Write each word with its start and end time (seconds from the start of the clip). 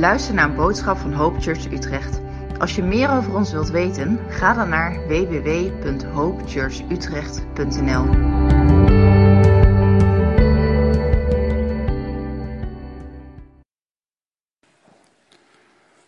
luistert 0.00 0.36
naar 0.36 0.48
een 0.48 0.54
boodschap 0.54 0.98
van 0.98 1.12
Hope 1.12 1.40
Church 1.40 1.72
Utrecht. 1.72 2.20
Als 2.58 2.74
je 2.74 2.82
meer 2.82 3.10
over 3.10 3.34
ons 3.34 3.52
wilt 3.52 3.70
weten, 3.70 4.20
ga 4.28 4.54
dan 4.54 4.68
naar 4.68 5.06
www.hopechurchutrecht.nl. 5.06 8.04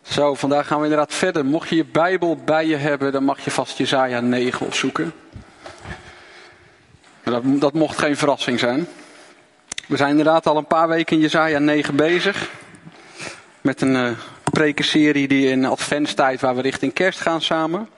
Zo, 0.01 0.33
vandaag 0.33 0.67
gaan 0.67 0.77
we 0.77 0.83
inderdaad 0.83 1.13
verder. 1.13 1.45
Mocht 1.45 1.69
je 1.69 1.75
je 1.75 1.85
Bijbel 1.85 2.37
bij 2.45 2.67
je 2.67 2.75
hebben, 2.75 3.11
dan 3.11 3.23
mag 3.23 3.39
je 3.39 3.51
vast 3.51 3.77
Jezaja 3.77 4.19
9 4.19 4.65
opzoeken. 4.65 5.13
Dat, 7.23 7.41
dat 7.45 7.73
mocht 7.73 7.97
geen 7.97 8.17
verrassing 8.17 8.59
zijn. 8.59 8.87
We 9.87 9.97
zijn 9.97 10.09
inderdaad 10.09 10.47
al 10.47 10.57
een 10.57 10.67
paar 10.67 10.87
weken 10.87 11.15
in 11.15 11.21
Jezaja 11.21 11.59
9 11.59 11.95
bezig. 11.95 12.61
Met 13.63 13.81
een 13.81 13.95
uh, 13.95 14.11
prekenserie 14.43 15.27
die 15.27 15.47
in 15.47 15.65
adventstijd 15.65 16.41
waar 16.41 16.55
we 16.55 16.61
richting 16.61 16.93
kerst 16.93 17.19
gaan 17.19 17.41
samen. 17.41 17.89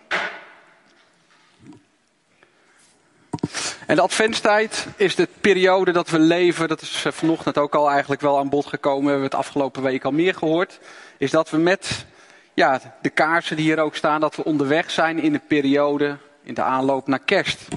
En 3.86 3.96
de 3.96 4.02
adventstijd 4.02 4.88
is 4.96 5.16
de 5.16 5.28
periode 5.41 5.91
dat 5.91 6.10
we 6.10 6.20
leven, 6.20 6.68
dat 6.68 6.82
is 6.82 7.05
vanochtend 7.10 7.58
ook 7.58 7.76
al 7.76 7.90
eigenlijk 7.90 8.22
wel 8.22 8.40
aan 8.40 8.50
bod 8.50 8.66
gekomen, 8.66 9.04
we 9.04 9.10
hebben 9.10 9.30
het 9.30 9.40
afgelopen 9.40 9.84
week 9.84 10.04
al 10.04 10.12
meer 10.12 10.34
gehoord, 10.34 10.80
is 11.18 11.32
dat 11.32 11.50
we 11.50 11.58
met 11.58 12.05
ja, 12.54 12.82
de 13.02 13.10
kaarsen 13.10 13.55
die 13.55 13.66
hier 13.66 13.80
ook 13.80 13.96
staan, 13.96 14.22
dat 14.22 14.36
we 14.36 14.44
onderweg 14.44 14.91
zijn 14.91 15.20
in 15.20 15.32
de 15.32 15.41
periode, 15.48 16.18
in 16.44 16.54
de 16.54 16.63
aanloop 16.63 17.08
naar 17.08 17.20
kerst. 17.26 17.68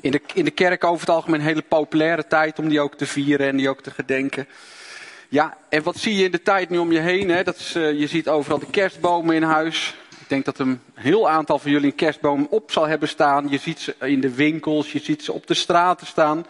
In 0.00 0.10
de, 0.10 0.20
in 0.34 0.44
de 0.44 0.50
kerk 0.50 0.84
over 0.84 1.00
het 1.00 1.14
algemeen 1.14 1.40
een 1.40 1.46
hele 1.46 1.62
populaire 1.62 2.26
tijd 2.26 2.58
om 2.58 2.68
die 2.68 2.80
ook 2.80 2.94
te 2.94 3.06
vieren 3.06 3.48
en 3.48 3.56
die 3.56 3.68
ook 3.68 3.82
te 3.82 3.90
gedenken. 3.90 4.46
Ja, 5.32 5.56
en 5.68 5.82
wat 5.82 5.96
zie 5.96 6.16
je 6.16 6.24
in 6.24 6.30
de 6.30 6.42
tijd 6.42 6.70
nu 6.70 6.78
om 6.78 6.92
je 6.92 6.98
heen? 6.98 7.28
Hè? 7.28 7.42
Dat 7.42 7.56
is, 7.56 7.76
uh, 7.76 8.00
je 8.00 8.06
ziet 8.06 8.28
overal 8.28 8.58
de 8.58 8.70
kerstbomen 8.70 9.34
in 9.34 9.42
huis. 9.42 9.96
Ik 10.20 10.28
denk 10.28 10.44
dat 10.44 10.58
een 10.58 10.80
heel 10.94 11.28
aantal 11.28 11.58
van 11.58 11.70
jullie 11.70 11.90
een 11.90 11.94
kerstboom 11.94 12.46
op 12.50 12.72
zal 12.72 12.86
hebben 12.86 13.08
staan. 13.08 13.48
Je 13.48 13.58
ziet 13.58 13.80
ze 13.80 13.94
in 14.00 14.20
de 14.20 14.34
winkels, 14.34 14.92
je 14.92 14.98
ziet 14.98 15.24
ze 15.24 15.32
op 15.32 15.46
de 15.46 15.54
straten 15.54 16.06
staan. 16.06 16.46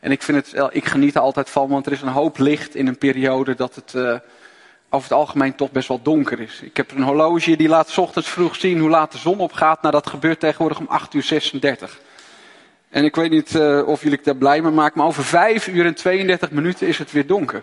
En 0.00 0.10
ik, 0.10 0.22
vind 0.22 0.46
het, 0.46 0.74
ik 0.74 0.84
geniet 0.84 1.14
er 1.14 1.20
altijd 1.20 1.50
van, 1.50 1.68
want 1.68 1.86
er 1.86 1.92
is 1.92 2.02
een 2.02 2.08
hoop 2.08 2.38
licht 2.38 2.74
in 2.74 2.86
een 2.86 2.98
periode 2.98 3.54
dat 3.54 3.74
het 3.74 3.92
uh, 3.96 4.02
over 4.90 5.08
het 5.08 5.18
algemeen 5.18 5.54
toch 5.54 5.70
best 5.70 5.88
wel 5.88 6.02
donker 6.02 6.40
is. 6.40 6.60
Ik 6.62 6.76
heb 6.76 6.90
een 6.90 7.02
horloge 7.02 7.56
die 7.56 7.68
laat 7.68 7.98
ochtends 7.98 8.28
vroeg 8.28 8.56
zien 8.56 8.78
hoe 8.78 8.90
laat 8.90 9.12
de 9.12 9.18
zon 9.18 9.38
opgaat. 9.38 9.82
Nou, 9.82 9.94
dat 9.94 10.06
gebeurt 10.06 10.40
tegenwoordig 10.40 10.78
om 10.78 10.86
8 10.88 11.14
uur 11.14 11.22
36. 11.22 12.00
En 12.88 13.04
ik 13.04 13.16
weet 13.16 13.30
niet 13.30 13.58
of 13.86 14.02
jullie 14.02 14.20
daar 14.22 14.36
blij 14.36 14.62
mee 14.62 14.72
maken, 14.72 14.98
maar 14.98 15.06
over 15.06 15.24
5 15.24 15.68
uur 15.68 15.86
en 15.86 15.94
32 15.94 16.50
minuten 16.50 16.86
is 16.86 16.98
het 16.98 17.12
weer 17.12 17.26
donker. 17.26 17.62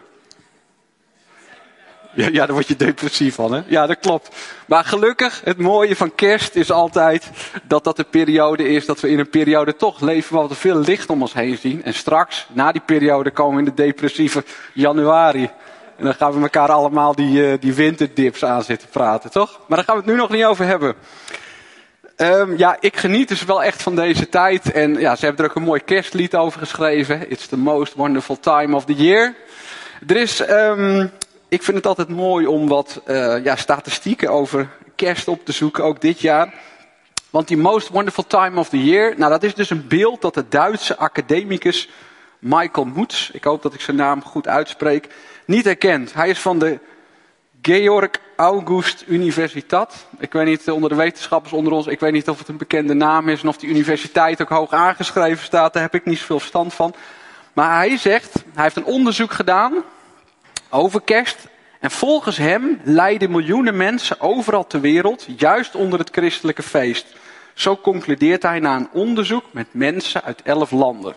Ja, 2.16 2.28
ja, 2.32 2.46
daar 2.46 2.54
word 2.54 2.68
je 2.68 2.76
depressief 2.76 3.36
van, 3.36 3.54
hè? 3.54 3.62
Ja, 3.68 3.88
dat 3.88 4.00
klopt. 4.00 4.36
Maar 4.68 4.86
gelukkig, 4.86 5.42
het 5.44 5.58
mooie 5.58 5.96
van 5.96 6.16
kerst 6.16 6.56
is 6.56 6.72
altijd 6.72 7.30
dat 7.64 7.84
dat 7.84 7.96
de 7.96 8.04
periode 8.04 8.68
is 8.70 8.86
dat 8.86 9.00
we 9.00 9.10
in 9.10 9.20
een 9.20 9.30
periode 9.30 9.76
toch 9.76 10.02
leven 10.02 10.36
waar 10.36 10.48
we 10.48 10.56
veel 10.56 10.78
licht 10.78 11.10
om 11.10 11.22
ons 11.22 11.34
heen 11.34 11.58
zien. 11.58 11.84
En 11.84 11.94
straks, 11.94 12.48
na 12.52 12.72
die 12.72 12.82
periode, 12.86 13.32
komen 13.32 13.54
we 13.54 13.70
in 13.70 13.76
de 13.76 13.84
depressieve 13.84 14.44
januari. 14.74 15.50
En 15.98 16.06
dan 16.06 16.14
gaan 16.14 16.34
we 16.34 16.42
elkaar 16.42 16.72
allemaal 16.72 17.16
die, 17.16 17.48
uh, 17.48 17.54
die 17.60 17.74
winterdips 17.74 18.46
aan 18.46 18.64
zitten 18.64 18.90
praten, 18.90 19.32
toch? 19.32 19.60
Maar 19.68 19.78
daar 19.78 19.86
gaan 19.86 19.96
we 19.96 20.02
het 20.02 20.12
nu 20.12 20.18
nog 20.18 20.30
niet 20.30 20.46
over 20.46 20.66
hebben. 20.66 20.96
Um, 22.18 22.58
ja, 22.58 22.78
ik 22.80 22.98
geniet 22.98 23.28
dus 23.28 23.44
wel 23.46 23.64
echt 23.64 23.82
van 23.82 23.96
deze 23.96 24.30
tijd. 24.30 24.72
En 24.72 25.00
ja, 25.00 25.16
ze 25.16 25.26
hebben 25.26 25.46
er 25.46 25.50
ook 25.50 25.58
een 25.58 25.64
mooi 25.64 25.82
kerstlied 25.84 26.36
over 26.36 26.60
geschreven. 26.60 27.32
It's 27.32 27.48
the 27.48 27.58
most 27.58 27.94
wonderful 27.94 28.40
time 28.40 28.76
of 28.76 28.86
the 28.86 28.94
year. 28.94 29.36
Er 30.08 30.18
is, 30.18 30.50
um, 30.50 31.12
ik 31.54 31.64
vind 31.64 31.78
het 31.78 31.86
altijd 31.86 32.10
mooi 32.10 32.46
om 32.46 32.68
wat 32.68 33.02
uh, 33.08 33.44
ja, 33.44 33.56
statistieken 33.56 34.30
over 34.30 34.70
kerst 34.96 35.28
op 35.28 35.46
te 35.46 35.52
zoeken, 35.52 35.84
ook 35.84 36.02
dit 36.02 36.20
jaar. 36.20 36.54
Want 37.30 37.48
die 37.48 37.58
most 37.58 37.90
wonderful 37.90 38.28
time 38.28 38.60
of 38.60 38.70
the 38.70 38.84
year, 38.84 39.14
nou 39.18 39.32
dat 39.32 39.44
is 39.44 39.56
dus 39.56 39.70
een 39.70 39.88
beeld 39.88 40.22
dat 40.22 40.34
de 40.34 40.46
Duitse 40.50 40.98
academicus 40.98 41.90
Michael 42.40 42.86
Moets, 42.86 43.30
ik 43.34 43.44
hoop 43.44 43.62
dat 43.62 43.74
ik 43.74 43.82
zijn 43.82 43.98
naam 43.98 44.24
goed 44.24 44.48
uitspreek, 44.48 45.08
niet 45.46 45.66
herkent. 45.66 46.14
Hij 46.14 46.30
is 46.30 46.40
van 46.40 46.60
de 46.60 46.80
Georg 47.62 48.10
August 48.36 49.04
Universiteit. 49.08 50.06
Ik 50.20 50.34
weet 50.34 50.46
niet, 50.46 50.72
onder 50.72 50.90
de 50.90 50.96
wetenschappers 50.96 51.54
onder 51.54 51.74
ons, 51.74 51.88
ik 51.88 52.00
weet 52.00 52.12
niet 52.12 52.30
of 52.30 52.40
het 52.40 52.48
een 52.48 52.58
bekende 52.58 52.94
naam 52.94 53.30
is 53.30 53.42
en 53.42 53.48
of 53.48 53.58
die 53.58 53.70
universiteit 53.70 54.42
ook 54.42 54.50
hoog 54.50 54.72
aangeschreven 54.72 55.46
staat. 55.46 55.74
Daar 55.74 55.84
heb 55.84 55.96
ik 55.96 56.06
niet 56.06 56.20
zoveel 56.20 56.40
verstand 56.40 56.74
van. 56.74 56.94
Maar 57.54 57.76
hij 57.76 57.98
zegt, 57.98 58.34
hij 58.54 58.64
heeft 58.64 58.76
een 58.76 58.86
onderzoek 58.86 59.32
gedaan 59.32 59.84
over 60.74 61.02
kerst. 61.02 61.48
En 61.80 61.92
volgens 61.92 62.38
hem 62.38 62.82
lijden 62.84 63.32
miljoenen 63.32 63.78
mensen 63.78 64.22
overal 64.22 64.68
ter 64.68 64.82
wereld 64.82 65.26
juist 65.38 65.76
onder 65.76 66.00
het 66.00 66.10
christelijke 66.12 66.64
feest. 66.64 67.06
Zo 67.54 67.78
concludeert 67.78 68.44
hij 68.44 68.60
na 68.60 68.76
een 68.76 68.90
onderzoek 68.92 69.44
met 69.52 69.68
mensen 69.72 70.24
uit 70.24 70.42
elf 70.42 70.72
landen. 70.72 71.14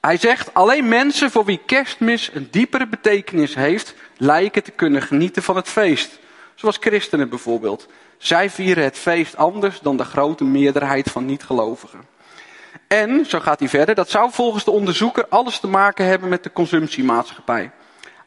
Hij 0.00 0.16
zegt, 0.16 0.54
alleen 0.54 0.88
mensen 0.88 1.30
voor 1.30 1.44
wie 1.44 1.60
kerstmis 1.66 2.30
een 2.34 2.48
diepere 2.50 2.86
betekenis 2.86 3.54
heeft, 3.54 3.94
lijken 4.16 4.62
te 4.62 4.70
kunnen 4.70 5.02
genieten 5.02 5.42
van 5.42 5.56
het 5.56 5.68
feest. 5.68 6.18
Zoals 6.54 6.76
christenen 6.80 7.28
bijvoorbeeld. 7.28 7.86
Zij 8.18 8.50
vieren 8.50 8.84
het 8.84 8.98
feest 8.98 9.36
anders 9.36 9.80
dan 9.80 9.96
de 9.96 10.04
grote 10.04 10.44
meerderheid 10.44 11.10
van 11.10 11.26
niet-gelovigen. 11.26 12.00
En, 12.88 13.26
zo 13.26 13.40
gaat 13.40 13.58
hij 13.58 13.68
verder, 13.68 13.94
dat 13.94 14.10
zou 14.10 14.30
volgens 14.32 14.64
de 14.64 14.70
onderzoeker 14.70 15.26
alles 15.28 15.60
te 15.60 15.66
maken 15.66 16.06
hebben 16.06 16.28
met 16.28 16.42
de 16.42 16.52
consumptiemaatschappij. 16.52 17.70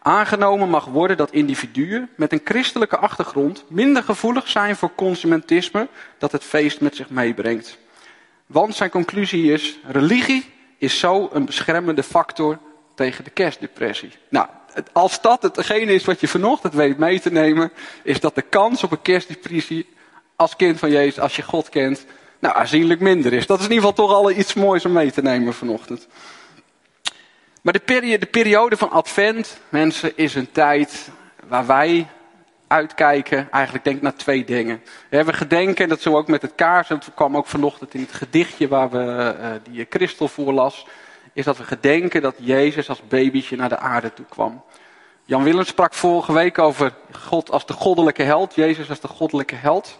Aangenomen 0.03 0.69
mag 0.69 0.85
worden 0.85 1.17
dat 1.17 1.31
individuen 1.31 2.09
met 2.15 2.31
een 2.31 2.41
christelijke 2.43 2.97
achtergrond 2.97 3.63
minder 3.67 4.03
gevoelig 4.03 4.47
zijn 4.47 4.75
voor 4.75 4.95
consumentisme 4.95 5.87
dat 6.17 6.31
het 6.31 6.43
feest 6.43 6.81
met 6.81 6.95
zich 6.95 7.09
meebrengt. 7.09 7.77
Want 8.45 8.75
zijn 8.75 8.89
conclusie 8.89 9.51
is, 9.51 9.77
religie 9.87 10.53
is 10.77 10.99
zo 10.99 11.29
een 11.33 11.45
beschermende 11.45 12.03
factor 12.03 12.57
tegen 12.95 13.23
de 13.23 13.29
kerstdepressie. 13.29 14.11
Nou, 14.29 14.47
als 14.91 15.21
dat 15.21 15.41
hetgene 15.41 15.93
is 15.93 16.05
wat 16.05 16.19
je 16.19 16.27
vanochtend 16.27 16.73
weet 16.73 16.97
mee 16.97 17.19
te 17.19 17.31
nemen, 17.31 17.71
is 18.03 18.19
dat 18.19 18.35
de 18.35 18.41
kans 18.41 18.83
op 18.83 18.91
een 18.91 19.01
kerstdepressie 19.01 19.89
als 20.35 20.55
kind 20.55 20.79
van 20.79 20.91
Jezus, 20.91 21.19
als 21.19 21.35
je 21.35 21.41
God 21.41 21.69
kent, 21.69 22.05
nou, 22.39 22.55
aanzienlijk 22.55 22.99
minder 22.99 23.33
is. 23.33 23.47
Dat 23.47 23.59
is 23.59 23.65
in 23.65 23.71
ieder 23.71 23.87
geval 23.87 24.07
toch 24.07 24.15
al 24.15 24.31
iets 24.31 24.53
moois 24.53 24.85
om 24.85 24.91
mee 24.91 25.11
te 25.11 25.21
nemen 25.21 25.53
vanochtend. 25.53 26.07
Maar 27.61 27.73
de 27.73 27.79
periode, 27.79 28.17
de 28.17 28.25
periode 28.25 28.77
van 28.77 28.91
Advent, 28.91 29.59
mensen, 29.69 30.17
is 30.17 30.35
een 30.35 30.51
tijd 30.51 31.09
waar 31.47 31.65
wij 31.65 32.07
uitkijken, 32.67 33.51
eigenlijk 33.51 33.83
denk 33.83 34.01
naar 34.01 34.15
twee 34.15 34.43
dingen. 34.43 34.81
We 35.09 35.33
gedenken, 35.33 35.89
dat 35.89 36.01
zo 36.01 36.17
ook 36.17 36.27
met 36.27 36.41
het 36.41 36.55
kaars, 36.55 36.89
en 36.89 36.95
dat 36.95 37.13
kwam 37.15 37.37
ook 37.37 37.47
vanochtend 37.47 37.93
in 37.93 38.01
het 38.01 38.13
gedichtje 38.13 38.67
waar 38.67 38.89
we 38.89 39.35
uh, 39.39 39.47
die 39.71 39.85
Christel 39.89 40.27
voorlas, 40.27 40.85
is 41.33 41.45
dat 41.45 41.57
we 41.57 41.63
gedenken 41.63 42.21
dat 42.21 42.35
Jezus 42.37 42.89
als 42.89 43.01
babytje 43.07 43.55
naar 43.55 43.69
de 43.69 43.77
aarde 43.77 44.13
toe 44.13 44.25
kwam. 44.29 44.63
Jan 45.25 45.43
Willem 45.43 45.65
sprak 45.65 45.93
vorige 45.93 46.33
week 46.33 46.59
over 46.59 46.93
God 47.11 47.51
als 47.51 47.65
de 47.65 47.73
goddelijke 47.73 48.23
held, 48.23 48.55
Jezus 48.55 48.89
als 48.89 48.99
de 48.99 49.07
goddelijke 49.07 49.55
held. 49.55 49.99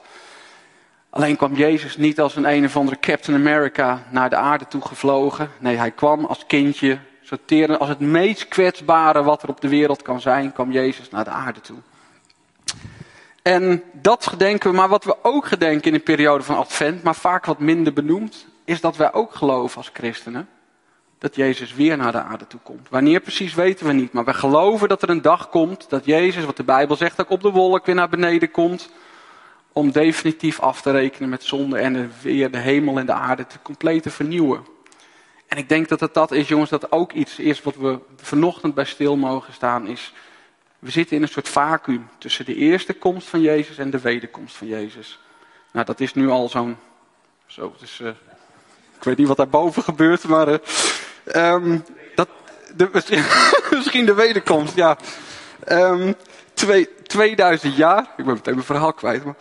Alleen 1.09 1.35
kwam 1.35 1.55
Jezus 1.55 1.97
niet 1.97 2.19
als 2.19 2.35
een 2.35 2.49
een 2.49 2.66
of 2.66 2.78
andere 2.78 2.99
Captain 2.99 3.38
America 3.38 4.03
naar 4.09 4.29
de 4.29 4.35
aarde 4.35 4.67
toe 4.67 4.81
gevlogen. 4.81 5.51
Nee, 5.59 5.75
hij 5.75 5.91
kwam 5.91 6.25
als 6.25 6.45
kindje, 6.47 6.97
als 7.79 7.89
het 7.89 7.99
meest 7.99 8.47
kwetsbare 8.47 9.23
wat 9.23 9.43
er 9.43 9.49
op 9.49 9.61
de 9.61 9.69
wereld 9.69 10.01
kan 10.01 10.21
zijn, 10.21 10.53
kwam 10.53 10.71
Jezus 10.71 11.09
naar 11.09 11.23
de 11.23 11.29
aarde 11.29 11.61
toe. 11.61 11.77
En 13.41 13.83
dat 13.93 14.27
gedenken 14.27 14.69
we, 14.69 14.75
maar 14.75 14.89
wat 14.89 15.03
we 15.03 15.15
ook 15.21 15.45
gedenken 15.45 15.91
in 15.91 15.93
de 15.93 16.03
periode 16.03 16.43
van 16.43 16.57
Advent, 16.57 17.03
maar 17.03 17.15
vaak 17.15 17.45
wat 17.45 17.59
minder 17.59 17.93
benoemd, 17.93 18.45
is 18.65 18.81
dat 18.81 18.97
wij 18.97 19.13
ook 19.13 19.35
geloven 19.35 19.77
als 19.77 19.89
christenen 19.93 20.47
dat 21.17 21.35
Jezus 21.35 21.73
weer 21.73 21.97
naar 21.97 22.11
de 22.11 22.21
aarde 22.21 22.47
toe 22.47 22.59
komt. 22.63 22.89
Wanneer 22.89 23.19
precies 23.19 23.53
weten 23.53 23.85
we 23.85 23.93
niet, 23.93 24.13
maar 24.13 24.25
we 24.25 24.34
geloven 24.34 24.89
dat 24.89 25.01
er 25.01 25.09
een 25.09 25.22
dag 25.22 25.49
komt 25.49 25.89
dat 25.89 26.05
Jezus, 26.05 26.45
wat 26.45 26.57
de 26.57 26.63
Bijbel 26.63 26.95
zegt, 26.95 27.22
ook 27.22 27.29
op 27.29 27.41
de 27.41 27.49
wolk 27.49 27.85
weer 27.85 27.95
naar 27.95 28.09
beneden 28.09 28.51
komt. 28.51 28.89
Om 29.73 29.91
definitief 29.91 30.59
af 30.59 30.81
te 30.81 30.91
rekenen 30.91 31.29
met 31.29 31.43
zonde 31.43 31.77
en 31.77 32.11
weer 32.22 32.51
de 32.51 32.57
hemel 32.57 32.99
en 32.99 33.05
de 33.05 33.13
aarde 33.13 33.47
te 33.47 33.57
compleet 33.61 34.03
te 34.03 34.09
vernieuwen. 34.09 34.66
En 35.51 35.57
ik 35.57 35.69
denk 35.69 35.89
dat 35.89 35.99
het 35.99 36.13
dat 36.13 36.31
is, 36.31 36.47
jongens, 36.47 36.69
dat 36.69 36.91
ook 36.91 37.11
iets 37.11 37.39
is 37.39 37.61
wat 37.61 37.75
we 37.75 37.99
vanochtend 38.21 38.73
bij 38.73 38.85
stil 38.85 39.15
mogen 39.15 39.53
staan, 39.53 39.87
is 39.87 40.13
we 40.79 40.91
zitten 40.91 41.15
in 41.15 41.21
een 41.21 41.27
soort 41.27 41.49
vacuüm 41.49 42.09
tussen 42.17 42.45
de 42.45 42.55
eerste 42.55 42.93
komst 42.93 43.27
van 43.27 43.41
Jezus 43.41 43.77
en 43.77 43.89
de 43.89 43.99
wederkomst 43.99 44.55
van 44.55 44.67
Jezus. 44.67 45.19
Nou, 45.71 45.85
dat 45.85 45.99
is 45.99 46.13
nu 46.13 46.29
al 46.29 46.49
zo'n, 46.49 46.77
zo, 47.45 47.75
dus, 47.79 47.99
ik 48.97 49.03
weet 49.03 49.17
niet 49.17 49.27
wat 49.27 49.37
daarboven 49.37 49.83
gebeurt, 49.91 50.23
maar 50.23 50.47
uh, 50.47 51.53
um, 51.53 51.85
dat, 52.15 52.29
de, 52.75 52.89
misschien 53.75 54.05
de 54.05 54.13
wederkomst, 54.13 54.75
ja. 54.75 54.97
Um, 55.69 56.15
twee, 56.53 56.89
2000 57.03 57.75
jaar, 57.75 58.01
ik 58.17 58.25
ben 58.25 58.33
meteen 58.33 58.53
mijn 58.53 58.65
verhaal 58.65 58.93
kwijt, 58.93 59.23
maar 59.25 59.35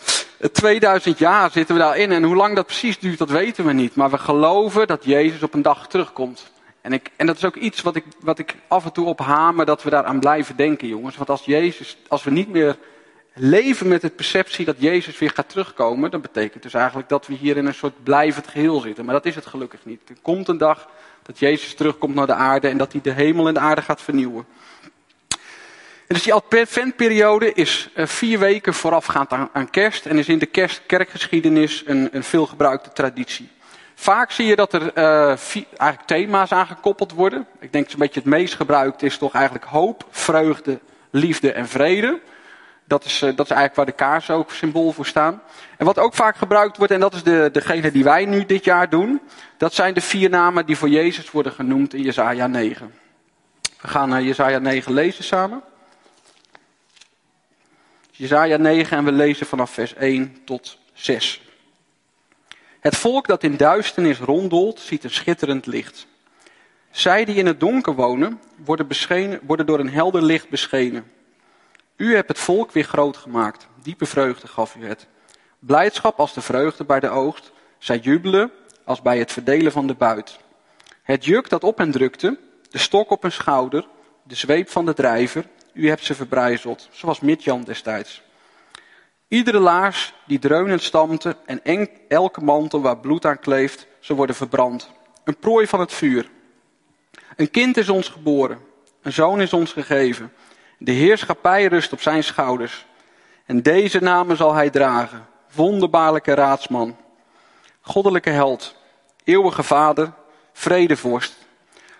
2000 0.48 1.18
jaar 1.18 1.50
zitten 1.50 1.74
we 1.74 1.80
daarin 1.80 2.12
en 2.12 2.22
hoe 2.22 2.36
lang 2.36 2.56
dat 2.56 2.66
precies 2.66 2.98
duurt, 2.98 3.18
dat 3.18 3.30
weten 3.30 3.64
we 3.64 3.72
niet. 3.72 3.94
Maar 3.94 4.10
we 4.10 4.18
geloven 4.18 4.86
dat 4.86 5.04
Jezus 5.04 5.42
op 5.42 5.54
een 5.54 5.62
dag 5.62 5.88
terugkomt. 5.88 6.52
En, 6.80 6.92
ik, 6.92 7.10
en 7.16 7.26
dat 7.26 7.36
is 7.36 7.44
ook 7.44 7.56
iets 7.56 7.82
wat 7.82 7.96
ik, 7.96 8.04
wat 8.20 8.38
ik 8.38 8.56
af 8.68 8.84
en 8.84 8.92
toe 8.92 9.06
op 9.06 9.20
hamer, 9.20 9.66
dat 9.66 9.82
we 9.82 9.90
daaraan 9.90 10.20
blijven 10.20 10.56
denken, 10.56 10.88
jongens. 10.88 11.16
Want 11.16 11.30
als 11.30 11.44
Jezus, 11.44 11.96
als 12.08 12.24
we 12.24 12.30
niet 12.30 12.48
meer 12.48 12.76
leven 13.34 13.88
met 13.88 14.00
de 14.00 14.08
perceptie 14.08 14.64
dat 14.64 14.76
Jezus 14.78 15.18
weer 15.18 15.30
gaat 15.30 15.48
terugkomen, 15.48 16.10
dan 16.10 16.20
betekent 16.20 16.62
dus 16.62 16.74
eigenlijk 16.74 17.08
dat 17.08 17.26
we 17.26 17.34
hier 17.34 17.56
in 17.56 17.66
een 17.66 17.74
soort 17.74 18.02
blijvend 18.02 18.48
geheel 18.48 18.80
zitten. 18.80 19.04
Maar 19.04 19.14
dat 19.14 19.26
is 19.26 19.34
het 19.34 19.46
gelukkig 19.46 19.80
niet. 19.82 20.00
Er 20.08 20.16
komt 20.22 20.48
een 20.48 20.58
dag 20.58 20.88
dat 21.22 21.38
Jezus 21.38 21.74
terugkomt 21.74 22.14
naar 22.14 22.26
de 22.26 22.34
aarde 22.34 22.68
en 22.68 22.78
dat 22.78 22.92
hij 22.92 23.00
de 23.00 23.10
hemel 23.10 23.48
en 23.48 23.54
de 23.54 23.60
aarde 23.60 23.82
gaat 23.82 24.02
vernieuwen. 24.02 24.46
Dus 26.10 26.22
die 26.22 26.34
adventperiode 26.34 27.52
is 27.52 27.88
eh, 27.94 28.06
vier 28.06 28.38
weken 28.38 28.74
voorafgaand 28.74 29.32
aan, 29.52 29.70
kerst 29.70 30.06
en 30.06 30.18
is 30.18 30.28
in 30.28 30.38
de 30.38 30.76
kerkgeschiedenis 30.86 31.82
een, 31.86 32.08
een 32.12 32.24
veelgebruikte 32.24 32.92
traditie. 32.92 33.48
Vaak 33.94 34.30
zie 34.30 34.46
je 34.46 34.56
dat 34.56 34.72
er 34.72 34.82
vier, 35.38 35.64
eigenlijk 35.76 36.08
thema's 36.08 36.52
aan 36.52 36.66
gekoppeld 36.66 37.12
worden. 37.12 37.46
Ik 37.60 37.72
denk 37.72 37.84
dat 37.84 37.92
een 37.92 37.98
beetje 37.98 38.20
het 38.20 38.28
meest 38.28 38.54
gebruikt 38.54 39.02
is 39.02 39.18
toch 39.18 39.34
eigenlijk 39.34 39.64
hoop, 39.64 40.06
vreugde, 40.10 40.80
liefde 41.10 41.52
en 41.52 41.68
vrede. 41.68 42.20
Dat 42.84 43.04
is, 43.04 43.22
uh, 43.22 43.36
dat 43.36 43.50
is 43.50 43.56
eigenlijk 43.56 43.74
waar 43.74 43.86
de 43.86 44.04
kaarsen 44.04 44.34
ook 44.34 44.50
symbool 44.50 44.92
voor 44.92 45.06
staan. 45.06 45.42
En 45.76 45.86
wat 45.86 45.98
ook 45.98 46.14
vaak 46.14 46.36
gebruikt 46.36 46.76
wordt, 46.76 46.92
en 46.92 47.00
dat 47.00 47.14
is 47.14 47.22
de, 47.22 47.48
degene 47.52 47.90
die 47.90 48.04
wij 48.04 48.24
nu 48.24 48.46
dit 48.46 48.64
jaar 48.64 48.88
doen. 48.88 49.20
Dat 49.56 49.74
zijn 49.74 49.94
de 49.94 50.00
vier 50.00 50.30
namen 50.30 50.66
die 50.66 50.76
voor 50.76 50.88
Jezus 50.88 51.30
worden 51.30 51.52
genoemd 51.52 51.94
in 51.94 52.02
Jezaja 52.02 52.46
9. 52.46 52.94
We 53.80 53.88
gaan 53.88 54.08
naar 54.08 54.22
Jezaja 54.22 54.58
9 54.58 54.92
lezen 54.92 55.24
samen. 55.24 55.62
Jezaja 58.20 58.56
9 58.56 58.96
en 58.96 59.04
we 59.04 59.12
lezen 59.12 59.46
vanaf 59.46 59.70
vers 59.70 59.94
1 59.94 60.36
tot 60.44 60.78
6. 60.92 61.42
Het 62.80 62.96
volk 62.96 63.26
dat 63.26 63.42
in 63.42 63.56
duisternis 63.56 64.18
ronddolt, 64.18 64.80
ziet 64.80 65.04
een 65.04 65.10
schitterend 65.10 65.66
licht. 65.66 66.06
Zij 66.90 67.24
die 67.24 67.34
in 67.34 67.46
het 67.46 67.60
donker 67.60 67.94
wonen, 67.94 68.40
worden, 68.64 69.40
worden 69.42 69.66
door 69.66 69.78
een 69.78 69.90
helder 69.90 70.22
licht 70.22 70.48
beschenen. 70.48 71.10
U 71.96 72.14
hebt 72.14 72.28
het 72.28 72.38
volk 72.38 72.72
weer 72.72 72.84
groot 72.84 73.16
gemaakt. 73.16 73.66
Diepe 73.82 74.06
vreugde 74.06 74.46
gaf 74.46 74.76
u 74.76 74.86
het. 74.86 75.06
Blijdschap 75.58 76.18
als 76.18 76.34
de 76.34 76.40
vreugde 76.40 76.84
bij 76.84 77.00
de 77.00 77.08
oogst. 77.08 77.52
Zij 77.78 77.98
jubelen 77.98 78.50
als 78.84 79.02
bij 79.02 79.18
het 79.18 79.32
verdelen 79.32 79.72
van 79.72 79.86
de 79.86 79.94
buit. 79.94 80.38
Het 81.02 81.24
juk 81.24 81.48
dat 81.48 81.64
op 81.64 81.78
hen 81.78 81.90
drukte, 81.90 82.38
de 82.70 82.78
stok 82.78 83.10
op 83.10 83.22
hun 83.22 83.32
schouder, 83.32 83.86
de 84.22 84.34
zweep 84.34 84.68
van 84.70 84.86
de 84.86 84.94
drijver, 84.94 85.44
u 85.80 85.88
hebt 85.88 86.04
ze 86.04 86.14
verbrijzeld, 86.14 86.88
zoals 86.90 87.20
Midjan 87.20 87.62
destijds. 87.62 88.22
Iedere 89.28 89.58
laars 89.58 90.14
die 90.26 90.38
dreunend 90.38 90.82
stampte 90.82 91.36
en 91.46 91.60
elke 92.08 92.40
mantel 92.40 92.80
waar 92.80 92.98
bloed 92.98 93.24
aan 93.26 93.38
kleeft, 93.38 93.86
ze 94.00 94.14
worden 94.14 94.36
verbrand. 94.36 94.90
Een 95.24 95.36
prooi 95.36 95.66
van 95.66 95.80
het 95.80 95.92
vuur. 95.92 96.30
Een 97.36 97.50
kind 97.50 97.76
is 97.76 97.88
ons 97.88 98.08
geboren, 98.08 98.58
een 99.02 99.12
zoon 99.12 99.40
is 99.40 99.52
ons 99.52 99.72
gegeven. 99.72 100.32
De 100.78 100.92
heerschappij 100.92 101.66
rust 101.66 101.92
op 101.92 102.00
zijn 102.00 102.24
schouders. 102.24 102.86
En 103.46 103.62
deze 103.62 104.00
namen 104.00 104.36
zal 104.36 104.54
hij 104.54 104.70
dragen. 104.70 105.26
Wonderbaarlijke 105.54 106.34
raadsman. 106.34 106.96
Goddelijke 107.80 108.30
held. 108.30 108.74
Eeuwige 109.24 109.62
vader. 109.62 110.12
Vredevorst. 110.52 111.36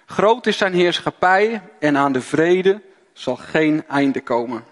Groot 0.07 0.47
is 0.47 0.57
zijn 0.57 0.73
heerschappij 0.73 1.63
en 1.79 1.97
aan 1.97 2.13
de 2.13 2.21
vrede 2.21 2.83
zal 3.21 3.37
geen 3.37 3.85
einde 3.89 4.21
komen. 4.21 4.65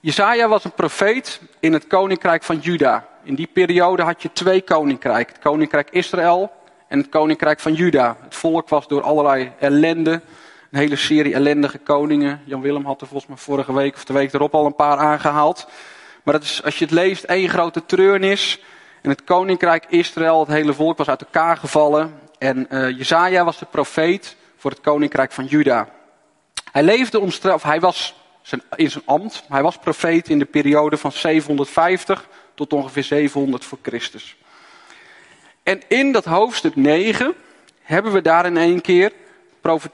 Jesaja 0.00 0.48
was 0.48 0.64
een 0.64 0.72
profeet 0.72 1.40
in 1.60 1.72
het 1.72 1.86
koninkrijk 1.86 2.42
van 2.42 2.58
Juda. 2.58 3.06
In 3.22 3.34
die 3.34 3.48
periode 3.52 4.02
had 4.02 4.22
je 4.22 4.32
twee 4.32 4.62
koninkrijken. 4.62 5.34
Het 5.34 5.42
koninkrijk 5.42 5.90
Israël 5.90 6.52
en 6.88 6.98
het 6.98 7.08
koninkrijk 7.08 7.60
van 7.60 7.74
Juda. 7.74 8.16
Het 8.20 8.34
volk 8.34 8.68
was 8.68 8.88
door 8.88 9.02
allerlei 9.02 9.52
ellende, 9.58 10.10
een 10.70 10.78
hele 10.78 10.96
serie 10.96 11.34
ellendige 11.34 11.78
koningen. 11.78 12.40
Jan 12.44 12.60
Willem 12.60 12.84
had 12.84 13.00
er 13.00 13.06
volgens 13.06 13.28
mij 13.28 13.38
vorige 13.38 13.72
week 13.72 13.94
of 13.94 14.04
de 14.04 14.12
week 14.12 14.32
erop 14.32 14.54
al 14.54 14.66
een 14.66 14.74
paar 14.74 14.96
aangehaald. 14.96 15.68
Maar 16.22 16.34
dat 16.34 16.42
is, 16.42 16.62
als 16.64 16.78
je 16.78 16.84
het 16.84 16.94
leest, 16.94 17.24
één 17.24 17.48
grote 17.48 17.86
treurnis. 17.86 18.60
En 19.02 19.10
het 19.10 19.24
koninkrijk 19.24 19.84
Israël, 19.88 20.40
het 20.40 20.48
hele 20.48 20.74
volk 20.74 20.98
was 20.98 21.08
uit 21.08 21.20
elkaar 21.20 21.56
gevallen. 21.56 22.14
En 22.38 22.66
uh, 22.70 22.90
Jezaja 22.90 23.44
was 23.44 23.58
de 23.58 23.66
profeet 23.70 24.36
voor 24.56 24.70
het 24.70 24.80
koninkrijk 24.80 25.32
van 25.32 25.44
Juda. 25.44 25.88
Hij 26.74 26.82
leefde 26.82 27.20
omstraf, 27.20 27.62
hij 27.62 27.80
was 27.80 28.14
in 28.76 28.90
zijn 28.90 29.04
ambt, 29.06 29.44
hij 29.48 29.62
was 29.62 29.78
profeet 29.78 30.28
in 30.28 30.38
de 30.38 30.44
periode 30.44 30.96
van 30.96 31.12
750 31.12 32.28
tot 32.54 32.72
ongeveer 32.72 33.02
700 33.02 33.64
voor 33.64 33.78
Christus. 33.82 34.36
En 35.62 35.80
in 35.88 36.12
dat 36.12 36.24
hoofdstuk 36.24 36.76
9 36.76 37.34
hebben 37.82 38.12
we 38.12 38.20
daar 38.20 38.46
in 38.46 38.56
één 38.56 38.80
keer 38.80 39.12